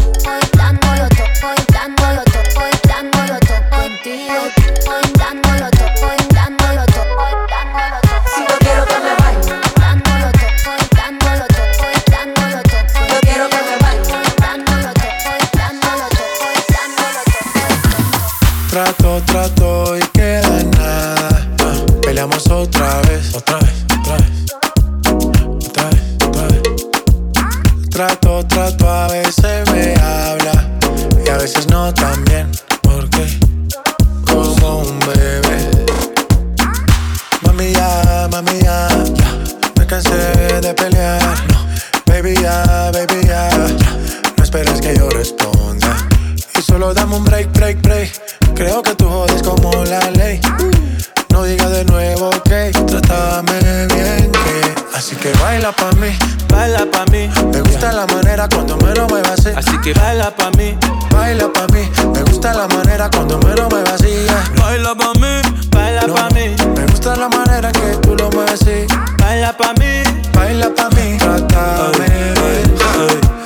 Que 59.85 59.93
baila 59.93 60.31
pa' 60.31 60.49
mí, 60.57 60.75
baila 61.11 61.47
pa' 61.53 61.67
mí 61.67 61.87
Me 62.11 62.23
gusta 62.23 62.55
la 62.55 62.67
manera 62.67 63.07
cuando 63.07 63.37
menos 63.37 63.71
me 63.71 63.83
vacías 63.83 64.51
Baila 64.59 64.95
pa' 64.95 65.13
mí, 65.13 65.41
baila 65.69 66.07
pa' 66.07 66.29
mí. 66.29 66.55
Me 66.75 66.85
gusta 66.87 67.15
la 67.15 67.29
manera 67.29 67.71
que 67.71 67.95
tú 68.01 68.15
lo 68.15 68.31
mueves 68.31 68.63
así 68.63 68.87
Baila 69.19 69.55
pa' 69.55 69.73
mí, 69.73 70.01
Baila 70.33 70.73
pa' 70.73 70.89
mí, 70.89 71.17
trátame 71.19 72.33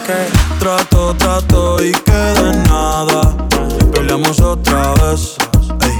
que 0.07 0.39
Trato, 0.59 1.13
trato 1.15 1.83
y 1.83 1.91
queda 1.91 2.51
en 2.51 2.63
nada. 2.63 3.35
Peleamos 3.93 4.39
otra 4.39 4.93
vez. 4.95 5.35
Ey, 5.81 5.99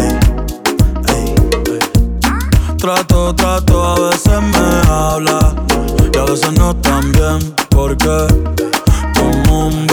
ey, 0.00 0.18
ey, 1.08 1.34
ey. 1.72 2.76
Trato, 2.78 3.34
trato, 3.34 3.84
a 3.84 4.10
veces 4.10 4.40
me 4.42 4.90
habla 4.90 5.54
y 6.12 6.18
a 6.18 6.24
veces 6.24 6.52
no 6.52 6.74
tan 6.76 7.12
bien. 7.12 7.54
Porque 7.68 8.26
como 9.34 9.66
un. 9.66 9.86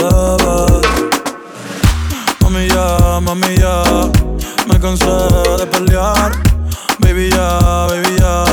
Mami 2.42 2.68
ya, 2.68 3.20
mami 3.20 3.56
ya, 3.56 3.82
me 4.68 4.78
cansé 4.78 5.06
de 5.58 5.66
pelear. 5.66 6.32
Baby 6.98 7.30
ya, 7.30 7.58
baby 7.88 8.16
ya, 8.18 8.44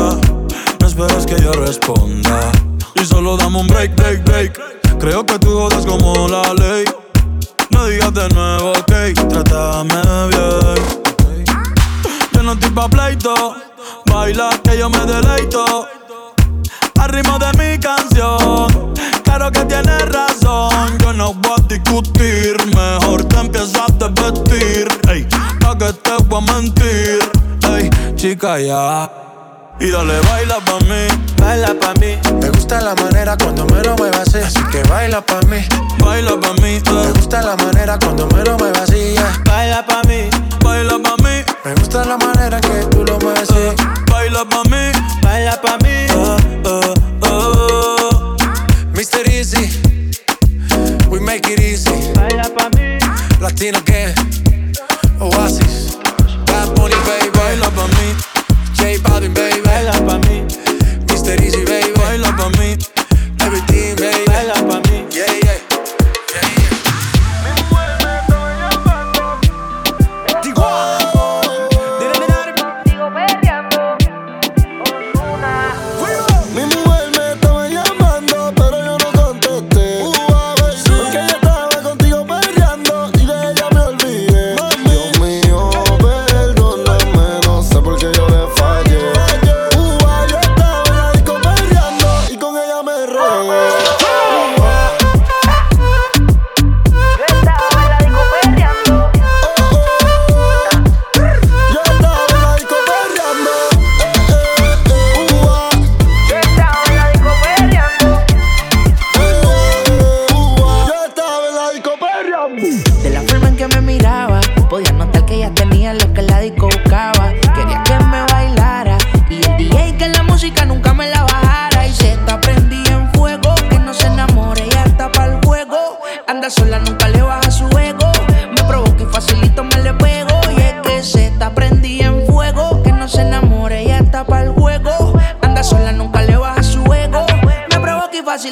no 0.80 0.88
esperes 0.88 1.26
que 1.26 1.42
yo 1.42 1.52
responda. 1.54 2.52
Y 2.96 3.06
solo 3.06 3.38
dame 3.38 3.60
un 3.60 3.68
break, 3.68 3.96
break, 3.96 4.24
break. 4.24 4.98
Creo 5.00 5.26
que 5.26 5.38
tú 5.40 5.50
jodas 5.50 5.86
como 5.86 6.28
la 6.28 6.54
ley. 6.54 6.86
No 7.72 7.86
digas 7.86 8.14
de 8.14 8.30
nuevo, 8.30 8.72
ok, 8.72 8.94
trátame 9.30 10.02
bien. 10.30 11.46
Yo 12.34 12.44
no 12.44 12.54
estoy 12.54 12.72
pa' 12.72 12.88
pleito, 12.88 13.56
baila 14.06 14.50
que 14.64 14.78
yo 14.78 14.90
me 14.90 15.06
deleito. 15.06 15.88
Al 17.00 17.10
ritmo 17.10 17.38
de 17.40 17.52
mi 17.58 17.80
canción, 17.80 18.94
claro 19.40 19.52
que 19.52 19.66
tienes 19.66 20.06
razón. 20.12 20.98
Yo 21.00 21.14
no 21.14 21.34
voy 21.34 21.56
a 21.58 21.62
discutir. 21.68 22.58
Mejor 22.76 23.24
te 23.24 23.40
empiezas 23.40 23.76
a 24.02 24.08
vestir, 24.08 24.88
ey, 25.10 25.28
pa' 25.62 25.78
que 25.78 25.94
te 25.94 26.16
voy 26.28 26.44
a 26.44 26.54
mentir, 26.54 27.20
ey, 27.74 27.90
chica 28.16 28.60
ya. 28.60 29.10
Y 29.80 29.92
dale, 29.92 30.20
baila 30.30 30.60
pa' 30.60 30.80
mí, 30.82 31.08
baila 31.38 31.74
pa' 31.80 31.94
mí. 32.02 32.18
Me 32.42 32.50
gusta 32.50 32.82
la 32.82 32.94
manera 32.96 33.38
cuando 33.38 33.66
me 33.68 33.82
lo 33.82 33.96
muevas 33.96 34.28
así, 34.28 34.40
así 34.40 34.62
que 34.72 34.84
baila 34.90 35.22
pa' 35.22 35.42
mí, 35.48 35.60
baila 36.04 36.38
pa' 36.40 36.54
mí. 36.62 36.82
Me 36.86 37.12
gusta 37.14 37.42
la 37.42 37.56
manera 37.56 37.98
cuando 37.98 38.28
me 38.28 38.44
lo 38.44 38.58
muevas 38.58 38.90
así, 38.90 39.16
baila 39.46 39.86
pa' 39.86 40.02
mí, 40.08 40.30
baila 40.64 41.00
pa' 41.00 41.16
mí. 41.24 41.44
Me 41.64 41.76
gusta 41.76 42.04
la 42.04 42.18
manera 42.18 42.60
que 42.60 42.86
tú 42.92 43.06
lo 43.06 43.18
mueves 43.20 43.50
así, 43.50 43.76
baila 44.12 44.44
pa' 44.44 44.64
mí, 44.66 44.92
baila 45.22 45.62
pa' 45.62 45.78
mí. 45.78 46.08
Oh, 46.14 46.38
oh, 46.66 46.94
oh. 47.22 47.29
Mr. 49.10 49.28
Easy, 49.28 49.66
we 51.10 51.20
make 51.20 51.48
it 51.50 51.60
easy. 51.60 52.14
Baila 52.14 52.44
pa' 52.54 52.70
mí, 52.78 53.00
Latino 53.42 53.80
gang, 53.82 54.14
Oasis, 55.20 55.96
Bad 56.46 56.76
Bunny, 56.76 56.94
baby. 57.08 57.30
baila 57.34 57.72
pa' 57.72 57.88
mí, 57.88 58.14
J 58.76 59.00
Balvin, 59.00 59.34
baby. 59.34 59.62
baila 59.62 59.94
pa' 60.06 60.20
mí, 60.30 60.46
Mr. 61.08 61.42
Easy, 61.42 61.66
baby. 61.66 61.92
baila 61.98 62.32
pa' 62.38 62.50
mí. 62.60 62.78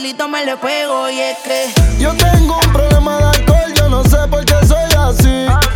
Facilito 0.07 0.27
me 0.27 0.45
le 0.45 0.55
pego. 0.57 1.09
Y 1.09 1.19
es 1.19 1.37
que 1.39 1.99
Yo 1.99 2.13
tengo 2.13 2.59
un 2.63 2.73
problema 2.73 3.17
de 3.17 3.23
alcohol, 3.25 3.73
yo 3.75 3.89
no 3.89 4.03
sé 4.03 4.17
por 4.29 4.45
qué 4.45 4.55
soy 4.65 4.91
así. 4.97 5.66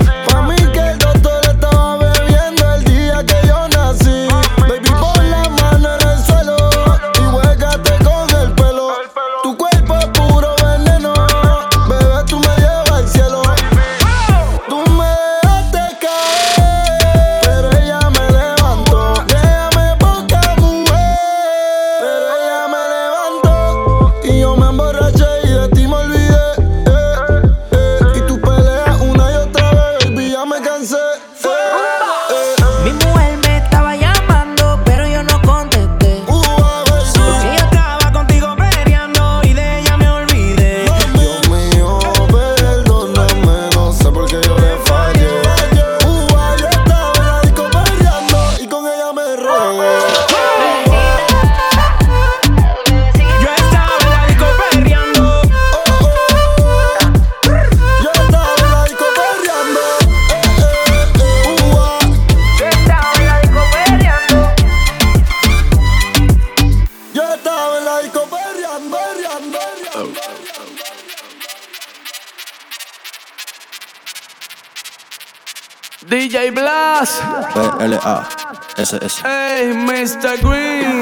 Hey, 78.94 79.72
Mr. 79.74 80.36
Green. 80.42 81.00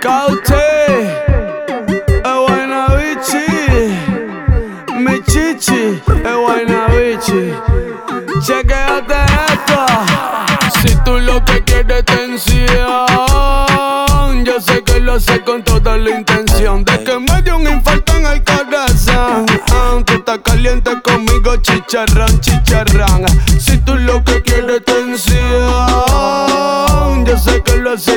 Caute. 0.00 1.06
Ewainabichi. 2.24 3.46
Michichi. 4.98 6.02
Ewainabichi. 6.24 7.54
Chequéate 8.44 9.20
esto. 9.52 9.86
Si 10.80 10.96
tú 11.04 11.20
lo 11.20 11.44
que 11.44 11.62
quieres 11.62 12.04
tensión, 12.04 13.06
yo 14.44 14.60
sé 14.60 14.82
que 14.82 14.98
lo 14.98 15.20
sé 15.20 15.40
con 15.44 15.62
toda 15.62 15.96
la 15.96 16.10
intención 16.10 16.84
de 16.84 17.04
que 17.04 17.20
me 17.20 17.40
dio 17.42 17.56
un 17.56 17.68
infarto 17.68 18.16
en 18.16 18.26
el 18.26 18.42
corazón. 18.42 19.46
Tú 20.04 20.12
estás 20.14 20.38
caliente 20.38 20.90
conmigo, 21.02 21.56
chicharrón, 21.58 22.40
chicharrón. 22.40 23.26
Si 23.60 23.78
tú 23.78 23.94
lo 23.94 24.24
que 24.24 24.42
quieres 24.42 24.84
tensión, 24.84 26.07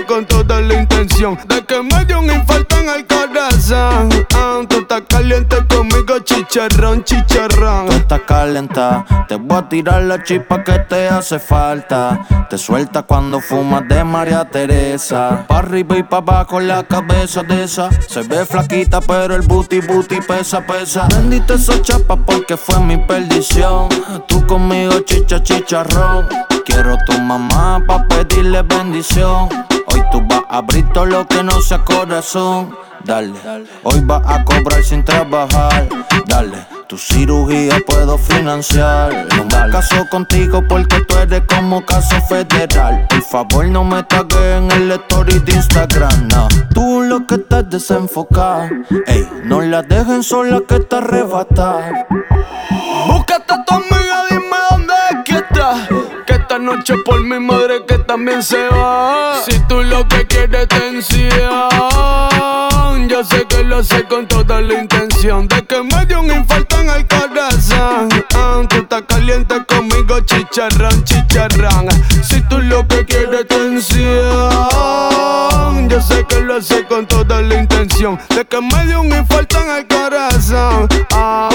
con 0.05 0.26
toda 0.26 0.59
la 0.59 0.82
intención 0.82 1.38
de 1.47 1.63
que 1.63 1.82
me 1.82 2.03
dio 2.03 2.19
un 2.19 2.30
infarto 2.30 2.76
en 2.78 2.89
el 2.89 3.07
corazón. 3.07 4.09
Ah, 4.34 4.51
estás 4.91 5.07
caliente 5.07 5.55
conmigo, 5.67 6.19
chicharrón, 6.19 7.03
chicharrón. 7.05 7.87
Tú 7.87 7.93
estás 7.93 8.21
calentada, 8.27 9.25
te 9.27 9.35
voy 9.35 9.57
a 9.57 9.69
tirar 9.69 10.03
la 10.03 10.21
chispa 10.21 10.63
que 10.63 10.79
te 10.79 11.07
hace 11.07 11.39
falta. 11.39 12.19
Te 12.49 12.57
suelta 12.57 13.03
cuando 13.03 13.39
fumas 13.39 13.87
de 13.87 14.03
María 14.03 14.43
Teresa. 14.43 15.45
Pa' 15.47 15.59
arriba 15.59 15.97
y 15.97 16.03
pa' 16.03 16.17
abajo 16.17 16.59
la 16.59 16.83
cabeza 16.83 17.41
de 17.43 17.63
esa. 17.63 17.89
Se 18.09 18.23
ve 18.23 18.45
flaquita, 18.45 18.99
pero 18.99 19.33
el 19.33 19.43
booty 19.43 19.79
booty 19.79 20.19
pesa, 20.27 20.65
pesa. 20.65 21.07
Bendito 21.07 21.53
esos 21.53 21.81
chapas 21.83 22.19
porque 22.25 22.57
fue 22.57 22.79
mi 22.81 22.97
perdición. 22.97 23.87
Tú 24.27 24.45
conmigo 24.45 24.99
chicha 25.01 25.41
chicharrón. 25.41 26.27
Quiero 26.65 26.97
tu 27.05 27.17
mamá 27.21 27.81
pa' 27.87 28.05
pedirle 28.07 28.61
bendición. 28.63 29.47
Hoy 29.87 30.03
tú 30.11 30.21
vas 30.27 30.43
a 30.49 30.57
abrir 30.57 30.85
todo 30.91 31.05
lo 31.05 31.25
que 31.27 31.43
no 31.43 31.61
sea 31.61 31.79
corazón. 31.85 32.75
Dale, 33.04 33.34
hoy 33.84 33.99
vas 34.04 34.22
a 34.26 34.43
cobrar 34.43 34.84
sin 34.84 35.04
trabajar. 35.04 35.88
Dale, 36.28 36.58
tu 36.88 36.97
cirugía 36.97 37.78
puedo 37.86 38.18
financiar. 38.18 39.28
No 39.36 39.43
me 39.45 39.72
caso 39.72 40.08
contigo 40.10 40.62
porque 40.68 41.02
tú 41.02 41.18
eres 41.18 41.41
como 41.47 41.84
caso 41.86 42.22
federal. 42.28 43.08
Por 43.10 43.22
favor, 43.22 43.66
no 43.66 43.84
me 43.84 44.04
tagues 44.04 44.38
en 44.38 44.72
el 44.72 44.91
story 44.91 45.39
de 45.39 45.54
Instagram. 45.54 46.28
No. 46.28 46.47
Tú 46.74 47.02
lo 47.02 47.26
que 47.26 47.36
estás 47.36 47.70
desenfocado. 47.70 48.70
Ey, 49.08 49.28
no 49.45 49.62
la 49.62 49.82
dejen 49.82 50.22
sola 50.22 50.62
que 50.68 50.80
te 50.80 50.95
arrebata. 50.95 52.06
Búscate 53.08 53.54
a 53.54 53.66
tu 53.66 53.74
amiga, 53.74 54.26
dime 54.30 54.58
dónde 54.70 54.93
es 55.12 55.18
que 55.26 55.36
está. 55.38 55.88
Que 56.28 56.34
esta 56.34 56.60
noche 56.60 56.93
por 57.06 57.20
mi 57.22 57.39
madre 57.39 57.86
que 57.88 57.97
también 57.99 58.43
se 58.43 58.68
va. 58.70 59.36
Si 59.43 59.60
tú 59.68 59.82
lo 59.82 60.08
que 60.08 60.28
quieres 60.28 60.68
tensión, 60.68 61.30
yo 61.30 62.61
yo 63.22 63.28
sé 63.28 63.45
que 63.45 63.63
lo 63.63 63.84
sé 63.84 64.03
con 64.05 64.26
toda 64.28 64.61
la 64.61 64.82
intención 64.82 65.47
de 65.47 65.63
que 65.63 65.84
me 65.84 66.07
dio 66.07 66.22
un 66.22 66.32
infarto 66.32 66.80
en 66.80 66.89
el 66.89 67.07
corazón. 67.07 68.09
Ah, 68.34 68.63
tú 68.67 68.78
estás 68.78 69.03
caliente 69.03 69.63
conmigo, 69.67 70.22
chicharrón, 70.22 71.03
chicharrón. 71.03 71.88
Si 72.24 72.41
tú 72.49 72.57
lo 72.57 72.88
que 72.88 73.05
quieres 73.05 73.47
tensión, 73.47 74.49
yo 75.88 76.01
sé 76.01 76.26
que 76.28 76.41
lo 76.41 76.59
sé 76.63 76.84
con 76.88 77.05
toda 77.05 77.43
la 77.43 77.59
intención 77.59 78.17
de 78.36 78.43
que 78.43 78.59
me 78.59 78.88
dio 78.88 79.01
un 79.01 79.15
infarto 79.15 79.59
en 79.61 79.69
el 79.69 79.88
corazón. 79.88 80.88
Ah, 81.11 81.51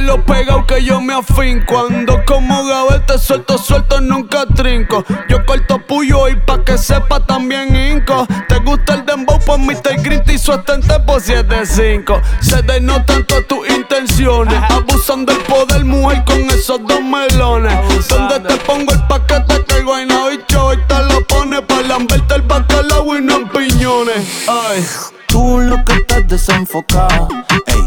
lo 0.00 0.24
pegado 0.24 0.66
que 0.66 0.82
yo 0.82 1.00
me 1.00 1.14
afín 1.14 1.64
cuando 1.66 2.24
como 2.24 2.64
gavete 2.64 3.18
suelto, 3.18 3.58
suelto, 3.58 4.00
nunca 4.00 4.46
trinco. 4.46 5.04
Yo 5.28 5.44
corto 5.44 5.78
puyo 5.86 6.28
y 6.28 6.36
pa' 6.36 6.64
que 6.64 6.78
sepa 6.78 7.20
también 7.20 7.74
inco. 7.74 8.26
Te 8.48 8.58
gusta 8.58 8.94
el 8.94 9.06
dembow, 9.06 9.38
pues 9.44 9.58
Mr. 9.58 10.02
Green 10.02 10.22
y 10.26 10.38
su 10.38 10.52
estente 10.52 10.98
por 11.00 11.20
7-5. 11.20 12.20
Se 12.40 12.62
denotan 12.62 13.24
todas 13.26 13.46
tus 13.46 13.68
intenciones. 13.68 14.58
Abusando 14.70 15.32
del 15.32 15.42
poder, 15.42 15.84
mujer, 15.84 16.24
con 16.24 16.40
esos 16.50 16.80
dos 16.86 17.02
melones. 17.02 18.08
Donde 18.08 18.40
te 18.40 18.56
pongo 18.58 18.92
el 18.92 19.06
paquete 19.06 19.64
que 19.64 19.78
el 19.78 19.84
guayna 19.84 20.28
bicho 20.28 20.72
y 20.72 20.76
te 20.86 21.02
lo 21.04 21.26
pone 21.26 21.62
pa' 21.62 21.82
lamberte 21.82 22.34
el 22.34 22.42
bacalao 22.42 23.16
y 23.16 23.22
no 23.22 23.36
en 23.36 23.48
piñones. 23.48 24.48
Ay. 24.48 24.84
Tú 25.30 25.60
lo 25.60 25.76
que 25.84 25.92
estás 25.92 26.26
desenfocado. 26.26 27.28
Ey, 27.66 27.79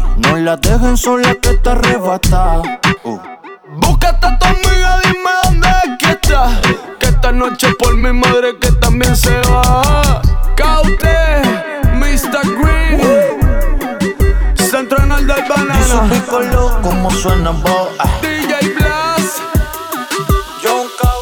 la 0.44 0.56
dejen 0.56 0.96
sola 0.98 1.34
que 1.36 1.54
te 1.54 1.70
arrebata. 1.70 2.60
Uh. 3.02 3.18
Búscate 3.78 4.26
a 4.26 4.38
tu 4.38 4.46
amiga, 4.46 5.00
dime 5.02 5.30
dónde 5.42 5.68
es 5.68 5.90
que 5.98 6.10
está. 6.12 6.60
Que 6.98 7.06
esta 7.06 7.32
noche 7.32 7.68
por 7.78 7.96
mi 7.96 8.12
madre 8.12 8.58
que 8.60 8.70
también 8.72 9.16
se 9.16 9.34
va. 9.48 10.20
Caute, 10.54 11.42
Mr. 11.94 12.44
Green. 12.60 13.00
Centro 14.54 14.98
del 14.98 15.30
Y 15.30 15.32
su 15.32 15.96
banana. 15.96 16.14
piccolo, 16.14 16.78
como 16.82 17.10
suena. 17.10 17.52
Ah. 17.98 18.10
DJ 18.20 18.74
Blast. 18.74 19.38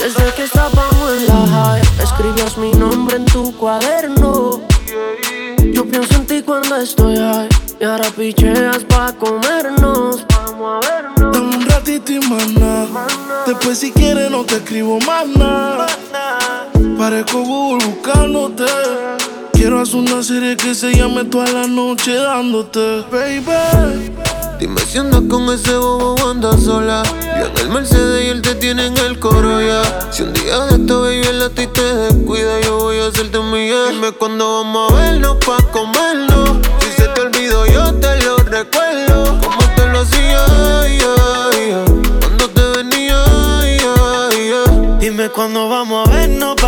Desde 0.00 0.34
que 0.34 0.44
estábamos 0.44 1.12
en 1.16 1.26
la 1.28 1.46
high, 1.46 1.82
escribías 2.02 2.58
mi 2.58 2.72
nombre 2.72 3.18
en 3.18 3.24
tu 3.26 3.56
cuaderno. 3.56 4.62
Yo 5.72 5.86
pienso 5.86 6.14
en 6.16 6.26
ti 6.26 6.42
cuando 6.42 6.76
estoy 6.76 7.16
high, 7.16 7.48
y 7.82 7.84
ahora 7.84 8.08
picheas 8.10 8.84
pa' 8.84 9.12
comernos. 9.12 10.24
Vamos 10.28 10.84
a 10.84 10.88
vernos. 10.88 11.32
Dame 11.32 11.56
un 11.56 11.68
ratito 11.68 12.12
y 12.12 12.20
más 12.20 12.48
nada. 12.52 13.06
Después 13.44 13.78
si 13.78 13.90
quieres 13.90 14.30
no 14.30 14.44
te 14.44 14.56
escribo 14.56 15.00
más 15.00 15.26
nada. 15.26 15.88
Parezco 16.96 17.42
Google 17.42 17.84
buscándote. 17.84 18.66
Quiero 19.52 19.80
hacer 19.80 19.96
una 19.96 20.22
serie 20.22 20.56
que 20.56 20.76
se 20.76 20.94
llame 20.94 21.24
toda 21.24 21.50
la 21.50 21.66
noche 21.66 22.14
dándote, 22.14 23.04
baby. 23.10 24.12
Dime 24.60 24.80
si 24.82 24.98
andas 24.98 25.22
con 25.28 25.52
ese 25.52 25.76
bobo 25.76 26.14
o 26.14 26.30
andas 26.30 26.62
sola. 26.62 27.02
Yo 27.36 27.46
en 27.46 27.58
el 27.58 27.68
Mercedes 27.68 28.26
y 28.26 28.28
él 28.28 28.42
te 28.42 28.54
tiene 28.54 28.86
en 28.86 28.96
el 28.98 29.18
coro 29.18 29.60
ya. 29.60 29.82
Si 30.12 30.22
un 30.22 30.32
día 30.32 30.66
de 30.66 30.76
esto, 30.76 31.02
baby, 31.02 31.26
el 31.26 31.42
a 31.42 31.50
ti 31.50 31.66
te 31.66 31.82
descuida, 31.82 32.60
yo 32.60 32.78
voy 32.78 32.98
a 32.98 33.08
hacerte 33.08 33.40
mía. 33.40 33.86
Dime 33.90 34.12
cuándo 34.12 34.62
vamos 34.62 34.92
a 34.92 34.94
vernos 34.94 35.36
pa' 35.44 35.58
comernos. 35.72 36.71
Cuándo 45.32 45.68
vamos 45.68 46.06
a 46.06 46.10
vernos 46.10 46.61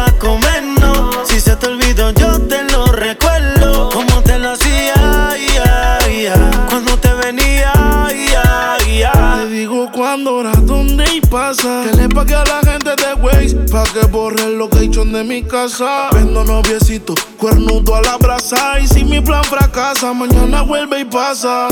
pasa. 11.54 11.82
Que 11.84 11.96
le 11.96 12.08
pague 12.08 12.34
a 12.34 12.44
la 12.44 12.60
gente 12.70 12.90
de 12.90 13.14
Waze 13.14 13.56
pa' 13.70 13.84
que 13.84 14.06
borre 14.06 14.42
el 14.44 14.58
location 14.58 15.12
de 15.12 15.24
mi 15.24 15.42
casa. 15.42 16.08
Vendo 16.12 16.44
noviecito, 16.44 17.14
cuernudo 17.38 17.94
a 17.96 18.02
la 18.02 18.16
brasa. 18.16 18.80
Y 18.80 18.88
si 18.88 19.04
mi 19.04 19.20
plan 19.20 19.44
fracasa, 19.44 20.12
mañana 20.12 20.62
vuelve 20.62 21.00
y 21.00 21.04
pasa. 21.04 21.68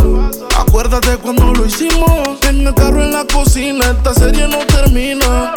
Acuérdate 0.58 1.16
cuando 1.18 1.52
lo 1.52 1.66
hicimos. 1.66 2.38
En 2.48 2.66
el 2.66 2.74
carro 2.74 3.02
en 3.02 3.12
la 3.12 3.24
cocina, 3.24 3.84
esta 3.90 4.14
serie 4.14 4.48
no 4.48 4.58
termina. 4.66 5.52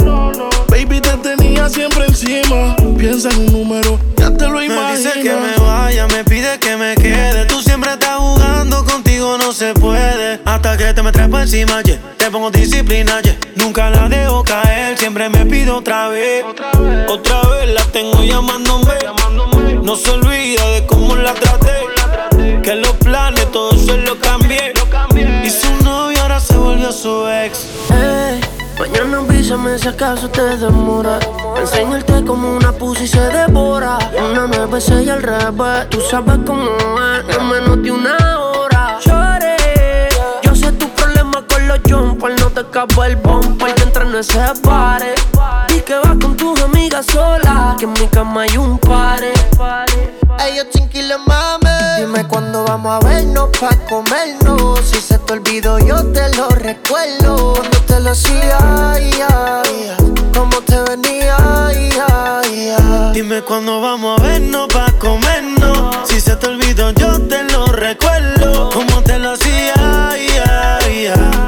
Baby, 0.69 1.01
te 1.01 1.17
tenía 1.17 1.69
siempre 1.69 2.05
encima. 2.05 2.76
Piensa 2.97 3.30
en 3.30 3.39
un 3.39 3.45
número, 3.51 3.99
ya 4.17 4.32
te 4.32 4.45
lo 4.47 4.59
Me 4.59 4.65
imaginas. 4.65 4.97
dice 4.97 5.21
que 5.21 5.34
me 5.34 5.55
vaya, 5.65 6.07
me 6.07 6.23
pide 6.23 6.57
que 6.59 6.76
me 6.76 6.95
quede. 6.95 7.45
Tú 7.45 7.61
siempre 7.61 7.91
estás 7.93 8.17
jugando, 8.17 8.84
contigo 8.86 9.38
no 9.38 9.53
se 9.53 9.73
puede. 9.73 10.39
Hasta 10.45 10.78
que 10.78 10.93
te 10.93 11.03
me 11.03 11.11
traes 11.11 11.30
por 11.30 11.41
encima, 11.41 11.82
yeah. 11.84 11.99
Te 12.17 12.32
pongo 12.32 12.49
disciplina, 12.51 13.21
yeah. 13.21 13.38
Nunca 13.55 13.89
la 13.89 14.09
dejo 14.18 14.43
caer, 14.43 14.97
siempre 14.97 15.30
me 15.30 15.45
pido 15.45 15.78
otra 15.78 16.09
vez. 16.09 16.45
Otra 17.09 17.41
vez, 17.49 17.70
la 17.74 17.84
tengo 17.91 18.24
llamándome. 18.24 18.93
No 19.82 19.95
se 19.95 20.11
olvida 20.11 20.66
de 20.72 20.86
cómo 20.86 21.16
la 21.16 21.34
traté. 21.34 22.61
Que 22.61 22.76
los 22.76 22.93
planes, 22.93 23.51
todo 23.51 23.72
se 23.74 23.97
lo 23.97 24.18
cambié. 24.20 24.74
Y 25.43 25.49
su 25.49 25.72
novio 25.84 26.20
ahora 26.22 26.39
se 26.39 26.57
volvió 26.57 26.91
su 26.91 27.28
ex. 27.28 27.68
Ey, 27.91 28.41
mañana 28.80 29.20
avísame 29.20 29.78
si 29.78 29.88
acaso 29.88 30.30
te 30.30 30.41
demora. 30.57 31.20
Enseñarte 31.59 32.24
como 32.26 32.55
una 32.55 32.72
pussy 32.72 33.07
se 33.07 33.22
devora. 33.22 33.97
Una 34.32 34.47
besé 34.66 35.03
y 35.03 35.09
al 35.09 35.22
revés. 35.22 35.89
Tú 35.89 36.01
sabes 36.01 36.39
cómo 36.45 36.66
es, 36.68 37.38
en 37.38 37.47
menos 37.47 37.84
de 37.84 37.91
una 37.91 38.34
jumpers. 41.89 42.41
No 42.41 42.49
te 42.49 42.61
escapa 42.61 43.07
el 43.07 43.15
bumper. 43.17 43.73
Que 43.75 43.83
entre 43.83 44.05
no 44.05 44.21
se 44.23 44.39
pare. 44.63 45.15
Di 45.67 45.81
que 45.81 45.95
vas 45.95 46.17
con 46.21 46.36
tus 46.36 46.61
amigas 46.61 47.05
sola. 47.05 47.75
Que 47.77 47.86
en 47.86 47.93
mi 47.93 48.07
cama 48.07 48.43
hay 48.43 48.57
un 48.57 48.77
pare. 48.79 49.33
Ellos 50.47 50.67
chinquiles, 50.71 51.17
mami. 51.25 51.65
Dime 51.99 52.27
cuándo 52.27 52.65
vamos 52.65 52.91
a 52.93 53.07
vernos 53.07 53.49
pa' 53.59 53.75
comernos. 53.89 54.79
Si 54.81 54.99
se 54.99 55.17
te 55.19 55.33
olvidó, 55.33 55.79
yo 55.79 56.03
te 56.11 56.36
lo 56.36 56.49
recuerdo. 56.49 57.53
Cuando 57.53 57.77
te 57.88 57.99
lo 57.99 58.11
hacía, 58.11 58.57
ay, 58.91 59.11
ay, 59.29 59.91
ay. 59.97 60.13
Cómo 60.33 60.61
te 60.61 60.77
venía, 60.83 61.38
ay, 61.39 61.89
ay, 62.09 62.75
ay. 62.77 63.11
Dime 63.13 63.41
cuándo 63.41 63.81
vamos 63.81 64.19
a 64.19 64.23
vernos 64.23 64.67
pa' 64.67 64.91
comernos. 64.99 65.95
Si 66.05 66.19
se 66.19 66.36
te 66.36 66.47
olvidó, 66.47 66.91
yo 66.91 67.19
te 67.21 67.43
lo 67.43 67.65
recuerdo. 67.67 68.69
Como 68.71 69.01
te 69.01 69.17
lo 69.17 69.31
hacía, 69.31 69.73
ya, 70.36 70.79
ya. 70.89 71.47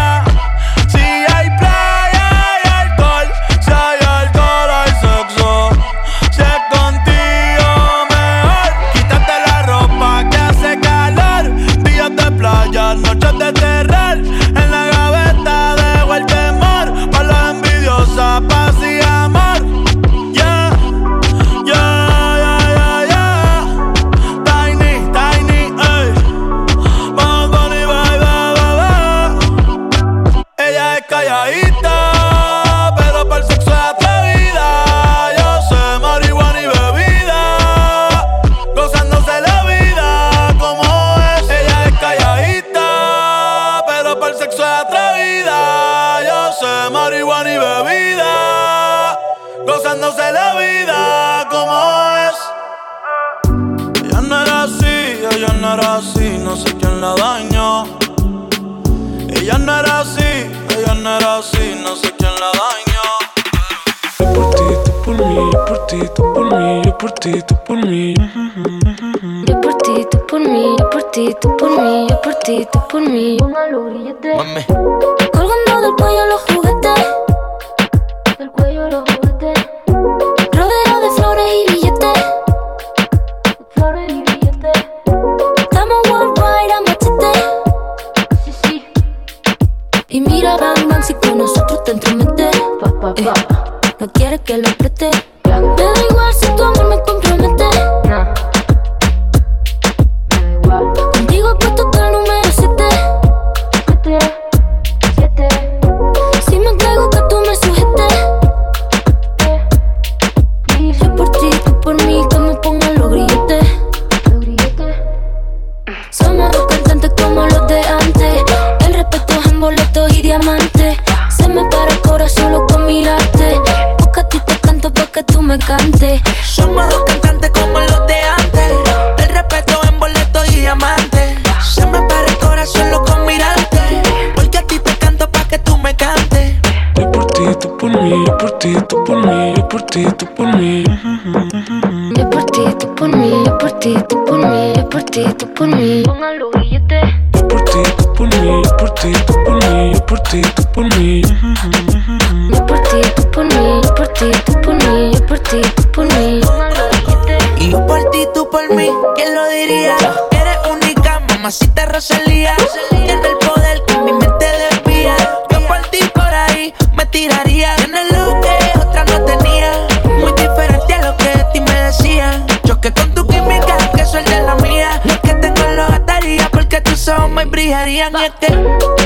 día 177.71 177.79
a 177.79 177.85
día. 177.85 178.11
Y 178.11 178.25
es 178.25 178.31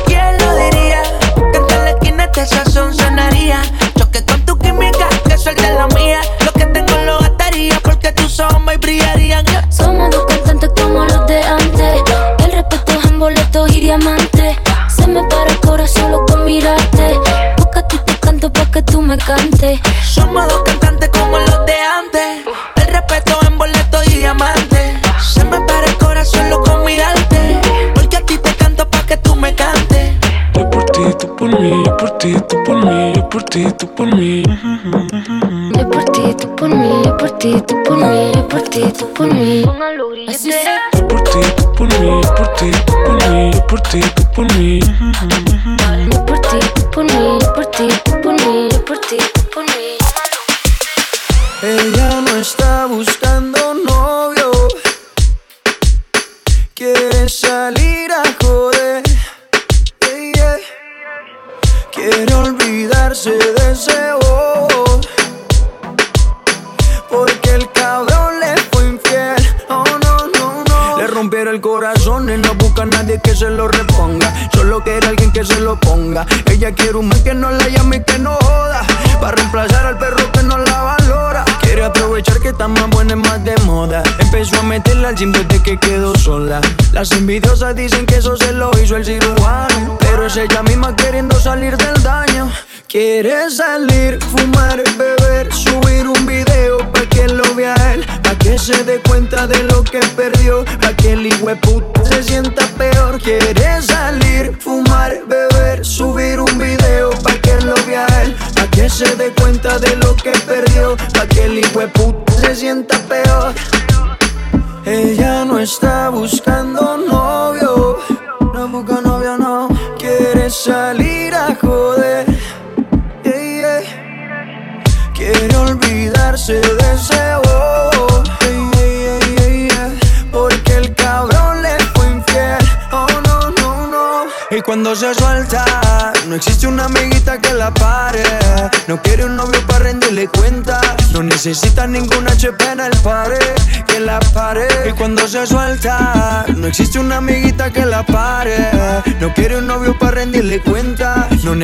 ¿quién 0.06 0.38
lo 0.40 0.56
diría? 0.56 1.04
Que 1.52 1.58
en 1.58 1.84
la 1.84 1.90
esquina 1.92 2.24
este 2.24 2.46
sazón 2.48 2.96
sonaría. 2.96 3.62
Choque 3.96 4.26
con 4.26 4.42
tu 4.44 4.58
química, 4.58 5.08
que 5.28 5.38
suelte 5.38 5.72
la 5.72 5.88
mía. 5.88 6.22
Lo 6.44 6.52
que 6.52 6.66
tengo 6.66 6.98
lo 7.06 7.20
gastaría 7.20 7.80
porque 7.84 8.12
tus 8.14 8.40
ojos 8.40 8.62
brillarían. 8.82 9.46
Yeah. 9.46 9.72
Somos 9.72 10.10
dos 10.10 10.26
cantantes 10.26 10.72
como 10.82 11.06
los 11.06 11.28
de 11.28 11.44
antes. 11.44 12.02
El 12.40 12.52
respeto 12.52 12.92
es 12.94 13.06
en 13.06 13.20
boletos 13.20 13.76
y 13.76 13.82
diamantes. 13.82 14.58
Se 14.96 15.08
me 15.08 15.24
para 15.26 15.52
el 15.52 15.60
corazón 15.60 16.04
solo 16.04 16.26
con 16.26 16.46
mirarte. 16.46 17.20
Busca 17.58 17.88
tú 17.88 17.98
te 18.00 18.18
canto 18.18 18.52
para 18.52 18.72
que 18.72 18.82
tú 18.82 19.00
me 19.02 19.18
cantes. 19.18 19.80
Somos 20.04 20.48
dos 20.48 20.64
cantantes 20.64 21.10
mí, 31.66 31.84
yo 31.86 31.98
por 31.98 32.12
ti, 32.18 32.36
tú 32.48 32.64
por 32.64 32.86
mí, 32.86 33.14
yo 33.16 33.30
por 33.30 33.44
ti, 33.44 33.66
tú 33.78 33.88
por 33.96 34.16
mí. 34.16 34.44
Yo 34.44 35.90
por 35.90 36.04
ti, 36.06 36.22
tú 36.38 36.56
por 36.56 36.70
mí, 36.70 36.90
yo 37.04 37.18
por 37.18 37.32
ti, 37.32 37.62
tú 37.68 37.84
por 37.84 37.98
mí, 37.98 38.32
yo 38.34 38.48
por 38.48 38.62
ti, 38.62 38.82
tú 38.98 39.14
por 39.14 39.34
mí. 39.34 39.66
Así 40.28 40.52
será. 40.52 40.82
Yo 40.96 41.08
por 41.08 41.24
ti, 41.24 41.40
tú 41.58 41.74
por 41.74 41.88
mí, 42.00 42.22
yo 42.22 42.36
por 42.36 42.54
ti, 42.54 42.72
tú 42.86 42.94
por 43.06 43.30
mí, 43.30 43.52
yo 43.52 43.68
por 43.68 43.82
ti, 43.82 44.00
tú 44.16 44.24
por 44.34 44.54
mí. 44.56 44.80
Yo 46.12 46.26
por 46.26 46.40
ti, 46.40 46.60
tú 46.76 46.92
por 46.92 47.04
mí. 47.06 47.40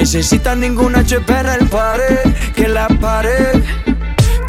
necesita 0.02 0.56
ninguna 0.56 1.02
HP 1.02 1.32
en 1.32 1.46
el 1.46 1.70
pared, 1.70 2.34
que 2.56 2.68
la 2.68 2.88
pared 2.88 3.64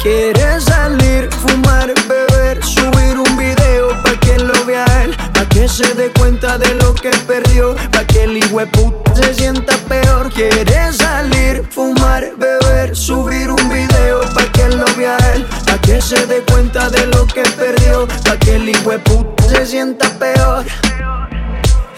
quiere 0.01 0.59
salir, 0.59 1.29
fumar, 1.29 1.93
beber, 2.09 2.63
subir 2.63 3.19
un 3.19 3.37
video 3.37 3.89
pa' 4.03 4.19
que 4.19 4.39
lo 4.39 4.65
vea 4.65 4.83
él, 5.03 5.15
pa' 5.31 5.47
que 5.49 5.67
se 5.67 5.93
dé 5.93 6.09
cuenta 6.17 6.57
de 6.57 6.73
lo 6.73 6.95
que 6.95 7.11
perdió, 7.27 7.75
pa' 7.91 8.03
que 8.07 8.23
el 8.23 8.39
puta 8.71 9.13
se 9.15 9.35
sienta 9.35 9.77
peor. 9.87 10.31
Quiere 10.33 10.91
salir, 10.91 11.63
fumar, 11.69 12.31
beber, 12.35 12.95
subir 12.95 13.51
un 13.51 13.69
video 13.69 14.21
pa' 14.33 14.51
que 14.53 14.69
lo 14.69 14.85
vea 14.97 15.17
él, 15.35 15.45
pa' 15.67 15.77
que 15.77 16.01
se 16.01 16.25
dé 16.25 16.41
cuenta 16.51 16.89
de 16.89 17.05
lo 17.05 17.27
que 17.27 17.43
perdió, 17.43 18.07
pa' 18.25 18.37
que 18.39 18.55
el 18.55 18.71
puta 19.03 19.43
se 19.49 19.67
sienta 19.67 20.09
peor. 20.17 20.65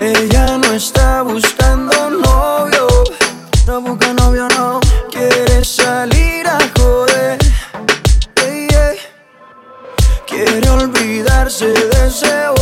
Ella 0.01 0.57
no 0.57 0.73
está 0.73 1.21
buscando 1.21 2.24
darse 11.45 11.67
deseo. 11.67 12.55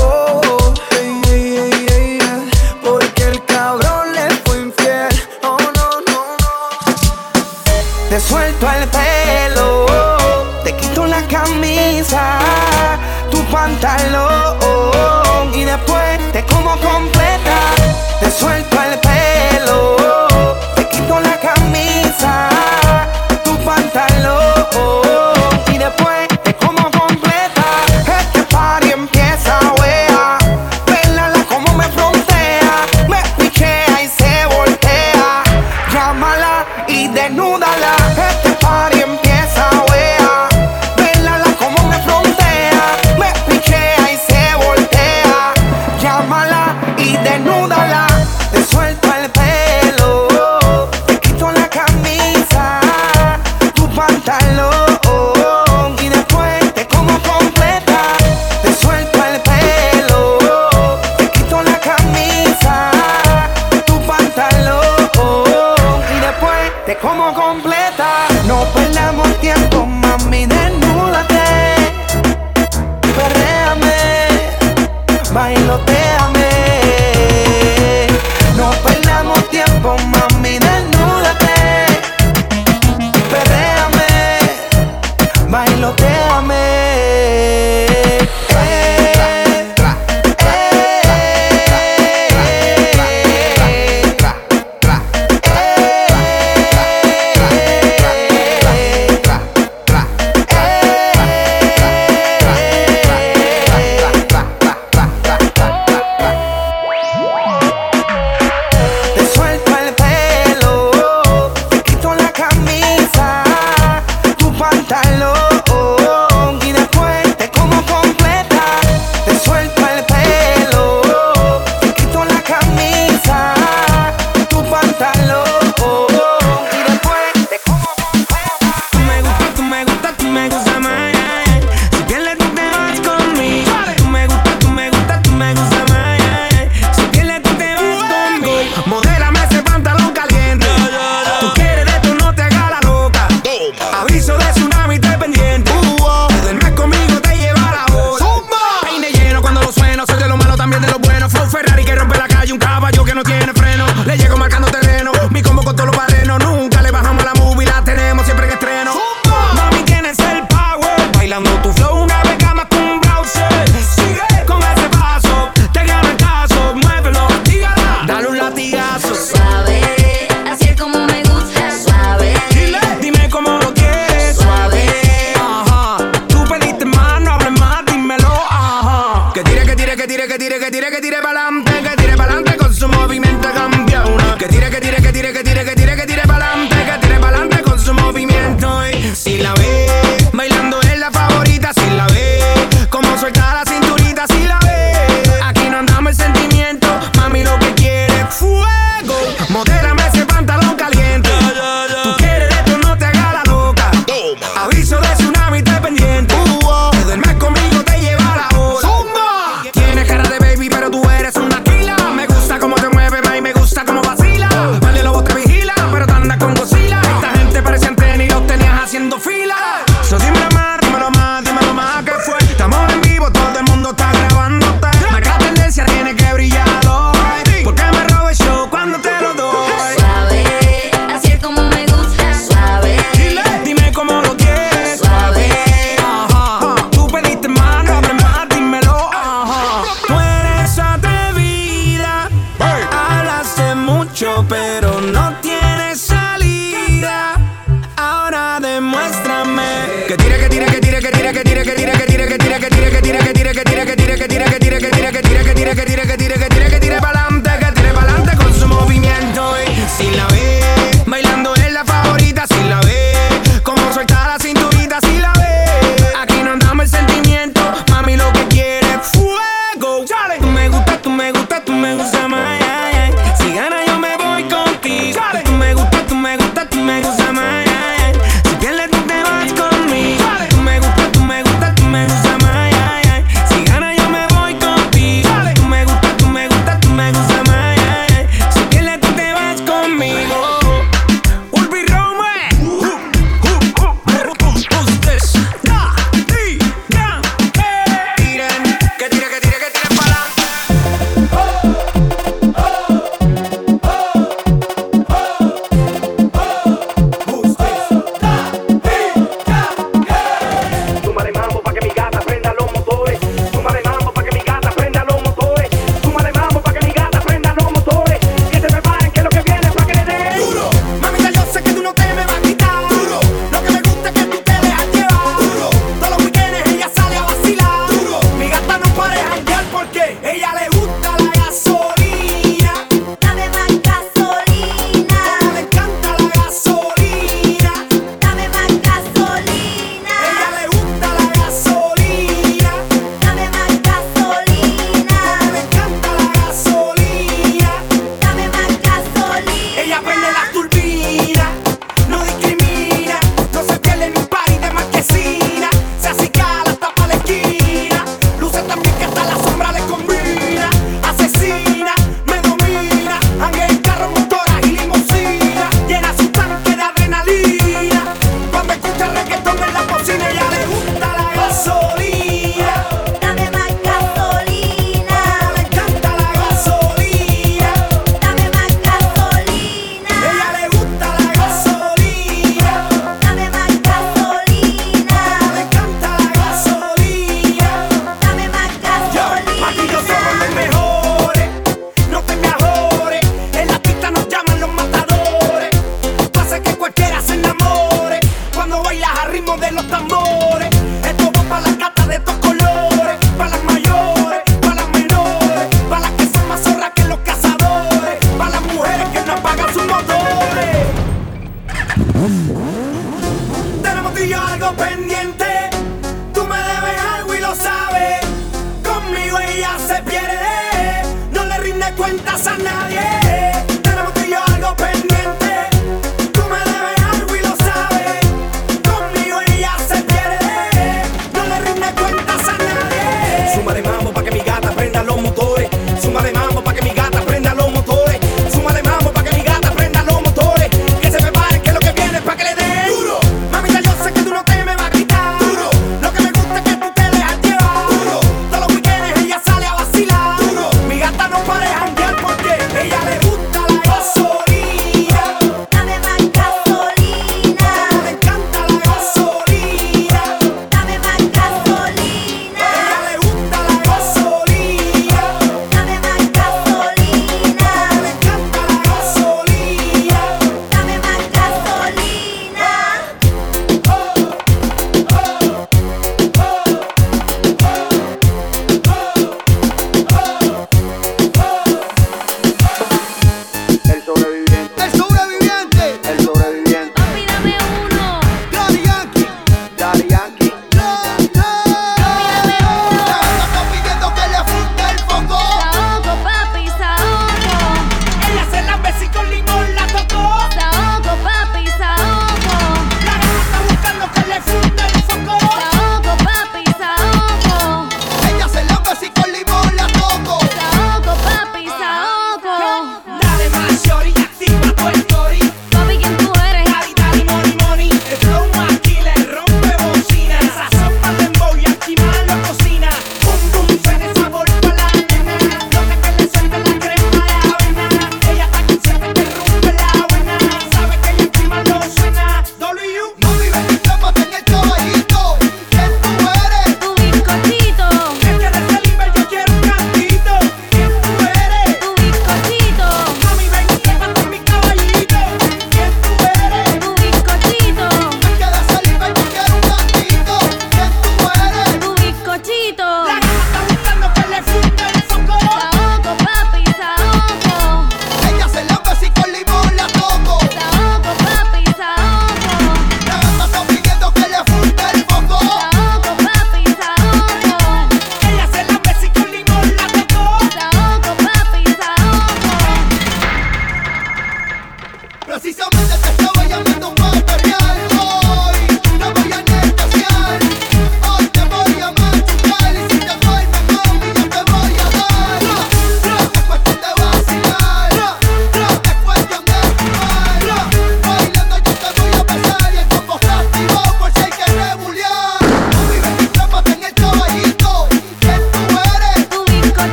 Porque 2.83 3.23
el 3.23 3.45
cabrón 3.45 4.13
le 4.13 4.29
fue 4.43 4.57
infiel. 4.59 5.07
Oh, 5.41 5.57
no, 5.57 5.89
no, 6.07 6.37
no. 6.41 8.09
Te 8.09 8.19
suelto 8.19 8.67
al 8.67 8.85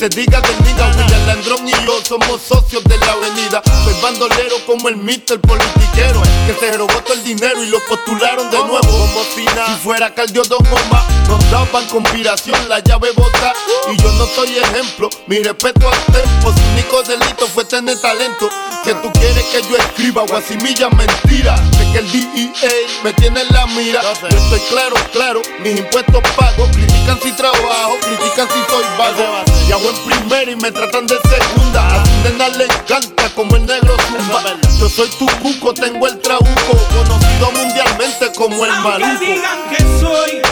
se 0.00 0.08
diga 0.08 0.40
del 0.40 0.99
William 1.20 1.26
Landrón 1.26 1.68
y 1.68 1.72
yo 1.86 2.00
somos 2.06 2.40
socios 2.42 2.82
de 2.84 2.96
la 2.98 3.12
avenida. 3.12 3.62
Soy 3.84 3.94
bandolero 4.02 4.56
como 4.66 4.88
el 4.88 4.96
mister 4.96 5.40
politiquero 5.40 6.22
Que 6.46 6.54
se 6.54 6.76
robó 6.76 6.92
todo 7.02 7.14
el 7.14 7.24
dinero 7.24 7.62
y 7.62 7.68
lo 7.68 7.78
postularon 7.84 8.50
de 8.50 8.58
nuevo. 8.58 8.80
Como 8.80 9.24
si 9.34 9.46
fuera 9.82 10.14
Caldio 10.14 10.42
Don 10.44 10.64
Omar 10.66 11.04
Nos 11.28 11.50
daban 11.50 11.86
conspiración, 11.86 12.68
la 12.68 12.80
llave 12.80 13.10
bota. 13.12 13.52
Y 13.92 13.96
yo 14.00 14.12
no 14.12 14.26
soy 14.26 14.58
ejemplo, 14.58 15.08
mi 15.26 15.38
respeto 15.38 15.88
al 15.88 16.04
tempo. 16.12 16.52
Su 16.52 16.72
único 16.72 17.02
delito 17.02 17.46
fue 17.46 17.64
tener 17.64 18.00
talento 18.00 18.48
Que 18.84 18.94
tú 18.94 19.10
quieres 19.12 19.44
que 19.46 19.62
yo 19.62 19.76
escriba 19.76 20.22
o 20.22 20.36
asimilla 20.36 20.88
mentira. 20.90 21.56
Sé 21.72 21.92
que 21.92 21.98
el 21.98 22.12
DEA 22.12 22.70
me 23.04 23.12
tiene 23.14 23.42
en 23.42 23.48
la 23.48 23.66
mira. 23.66 24.00
Yo 24.02 24.28
estoy 24.28 24.60
claro, 24.68 24.96
claro, 25.12 25.42
mis 25.60 25.78
impuestos 25.78 26.22
pago. 26.36 26.68
Critican 26.72 27.20
si 27.22 27.32
trabajo, 27.32 27.96
critican 28.02 28.48
si 28.48 28.70
soy 28.70 28.84
vago. 28.98 29.44
Y 29.68 29.72
hago 29.72 29.90
en 29.90 30.04
primera 30.04 30.50
y 30.50 30.56
me 30.56 30.70
tratan 30.70 31.06
de 31.06 31.19
segunda 31.28 32.00
A 32.00 32.04
nena 32.24 32.48
le 32.48 32.64
encanta 32.64 33.28
como 33.34 33.56
el 33.56 33.66
negro 33.66 33.96
zumba 34.08 34.42
Yo 34.78 34.88
soy 34.88 35.08
tu 35.18 35.26
cuco, 35.42 35.74
tengo 35.74 36.06
el 36.06 36.18
trabuco 36.20 36.72
Conocido 36.96 37.52
mundialmente 37.52 38.32
como 38.36 38.64
el 38.64 38.70
Aunque 38.70 39.04
maluco 39.04 39.24
digan 39.24 39.58
que 39.70 39.82
soy 40.00 40.42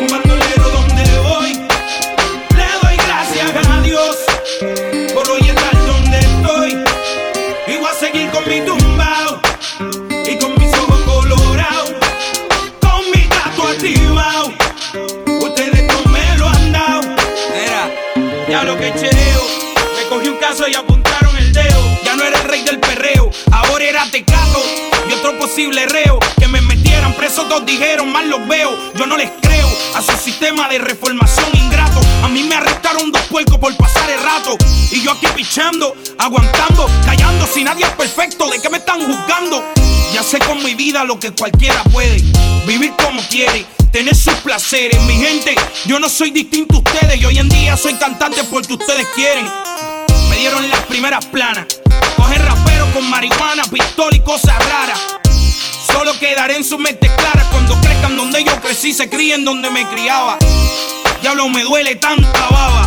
un 0.00 0.06
bandolero 0.06 0.68
donde 0.70 1.18
voy, 1.20 1.52
le 1.54 2.66
doy 2.82 2.96
gracias 2.96 3.66
a 3.66 3.80
Dios 3.80 4.16
por 5.14 5.30
hoy 5.30 5.48
estar 5.48 5.86
donde 5.86 6.18
estoy. 6.18 6.84
Y 7.66 7.76
voy 7.78 7.86
a 7.90 7.94
seguir 7.94 8.30
con 8.30 8.48
mi 8.48 8.60
tumbao 8.60 9.40
y 10.24 10.38
con 10.38 10.54
mis 10.58 10.72
ojos 10.78 11.00
colorados, 11.02 11.92
con 12.80 13.10
mi 13.10 13.26
gato 13.26 13.68
activado. 13.68 14.52
Ustedes 15.40 15.84
no 15.86 16.10
me 16.10 16.38
lo 16.38 16.48
han 16.48 16.72
dado. 16.72 17.02
Era, 17.54 17.90
ya 18.48 18.64
lo 18.64 18.76
que 18.76 18.92
chereo. 18.94 19.67
Y 20.66 20.74
apuntaron 20.74 21.36
el 21.36 21.52
dedo. 21.52 21.98
Ya 22.04 22.16
no 22.16 22.24
era 22.24 22.36
el 22.40 22.48
rey 22.48 22.62
del 22.64 22.80
perreo, 22.80 23.30
ahora 23.52 23.84
era 23.84 24.10
tecato. 24.10 24.60
Y 25.08 25.12
otro 25.12 25.38
posible 25.38 25.86
reo 25.86 26.18
que 26.36 26.48
me 26.48 26.60
metieran 26.60 27.14
preso, 27.14 27.44
todos 27.44 27.64
dijeron, 27.64 28.10
mal 28.10 28.28
los 28.28 28.46
veo. 28.48 28.76
Yo 28.96 29.06
no 29.06 29.16
les 29.16 29.30
creo 29.40 29.68
a 29.94 30.02
su 30.02 30.12
sistema 30.16 30.68
de 30.68 30.78
reformación 30.78 31.46
ingrato. 31.54 32.00
A 32.24 32.28
mí 32.28 32.42
me 32.42 32.56
arrestaron 32.56 33.12
dos 33.12 33.22
puercos 33.22 33.56
por 33.58 33.76
pasar 33.76 34.10
el 34.10 34.20
rato. 34.20 34.58
Y 34.90 35.00
yo 35.00 35.12
aquí 35.12 35.28
pichando, 35.28 35.94
aguantando, 36.18 36.90
callando. 37.04 37.46
Si 37.46 37.62
nadie 37.62 37.84
es 37.84 37.92
perfecto, 37.92 38.48
¿de 38.48 38.60
qué 38.60 38.68
me 38.68 38.78
están 38.78 39.00
juzgando? 39.00 39.64
Ya 40.12 40.24
sé 40.24 40.40
con 40.40 40.62
mi 40.64 40.74
vida 40.74 41.04
lo 41.04 41.20
que 41.20 41.30
cualquiera 41.30 41.84
puede. 41.84 42.20
Vivir 42.66 42.92
como 43.02 43.22
quiere, 43.28 43.64
tener 43.92 44.16
sus 44.16 44.34
placeres. 44.34 45.00
Mi 45.02 45.14
gente, 45.14 45.54
yo 45.86 46.00
no 46.00 46.08
soy 46.08 46.32
distinto 46.32 46.74
a 46.74 46.78
ustedes. 46.78 47.20
Y 47.20 47.24
hoy 47.26 47.38
en 47.38 47.48
día 47.48 47.76
soy 47.76 47.94
cantante 47.94 48.42
porque 48.50 48.72
ustedes 48.72 49.06
quieren. 49.14 49.46
Dieron 50.38 50.70
las 50.70 50.80
primeras 50.86 51.26
planas. 51.26 51.66
Coger 52.14 52.40
rapero 52.44 52.86
con 52.92 53.10
marihuana, 53.10 53.64
pistola 53.64 54.16
y 54.16 54.20
cosas 54.20 54.54
raras. 54.68 55.00
Solo 55.92 56.16
quedaré 56.20 56.54
en 56.54 56.62
sus 56.62 56.78
mentes 56.78 57.10
claras 57.10 57.44
cuando 57.50 57.74
crezcan 57.80 58.16
donde 58.16 58.44
yo 58.44 58.54
crecí, 58.60 58.92
se 58.92 59.10
críen 59.10 59.44
donde 59.44 59.68
me 59.68 59.84
criaba. 59.88 60.38
Diablo, 61.22 61.48
me 61.48 61.64
duele 61.64 61.96
tanta 61.96 62.48
baba. 62.50 62.86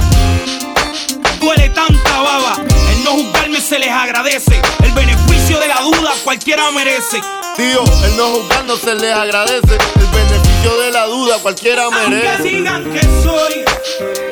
Duele 1.41 1.69
tanta 1.71 2.21
baba. 2.21 2.55
El 2.89 3.03
no 3.03 3.11
juzgarme 3.11 3.59
se 3.59 3.79
les 3.79 3.91
agradece. 3.91 4.61
El 4.85 4.93
beneficio 4.93 5.59
de 5.59 5.67
la 5.67 5.81
duda 5.81 6.13
cualquiera 6.23 6.71
merece. 6.71 7.19
Tío, 7.57 7.83
el 8.05 8.15
no 8.15 8.27
juzgando 8.27 8.77
se 8.77 8.95
les 8.95 9.13
agradece 9.13 9.77
El 9.97 10.07
beneficio 10.07 10.77
de 10.79 10.91
la 10.91 11.05
duda 11.05 11.37
cualquiera 11.39 11.89
merece 11.89 12.29
Aunque 12.29 12.49
digan 12.49 12.93
que 12.93 13.01
soy 13.21 14.30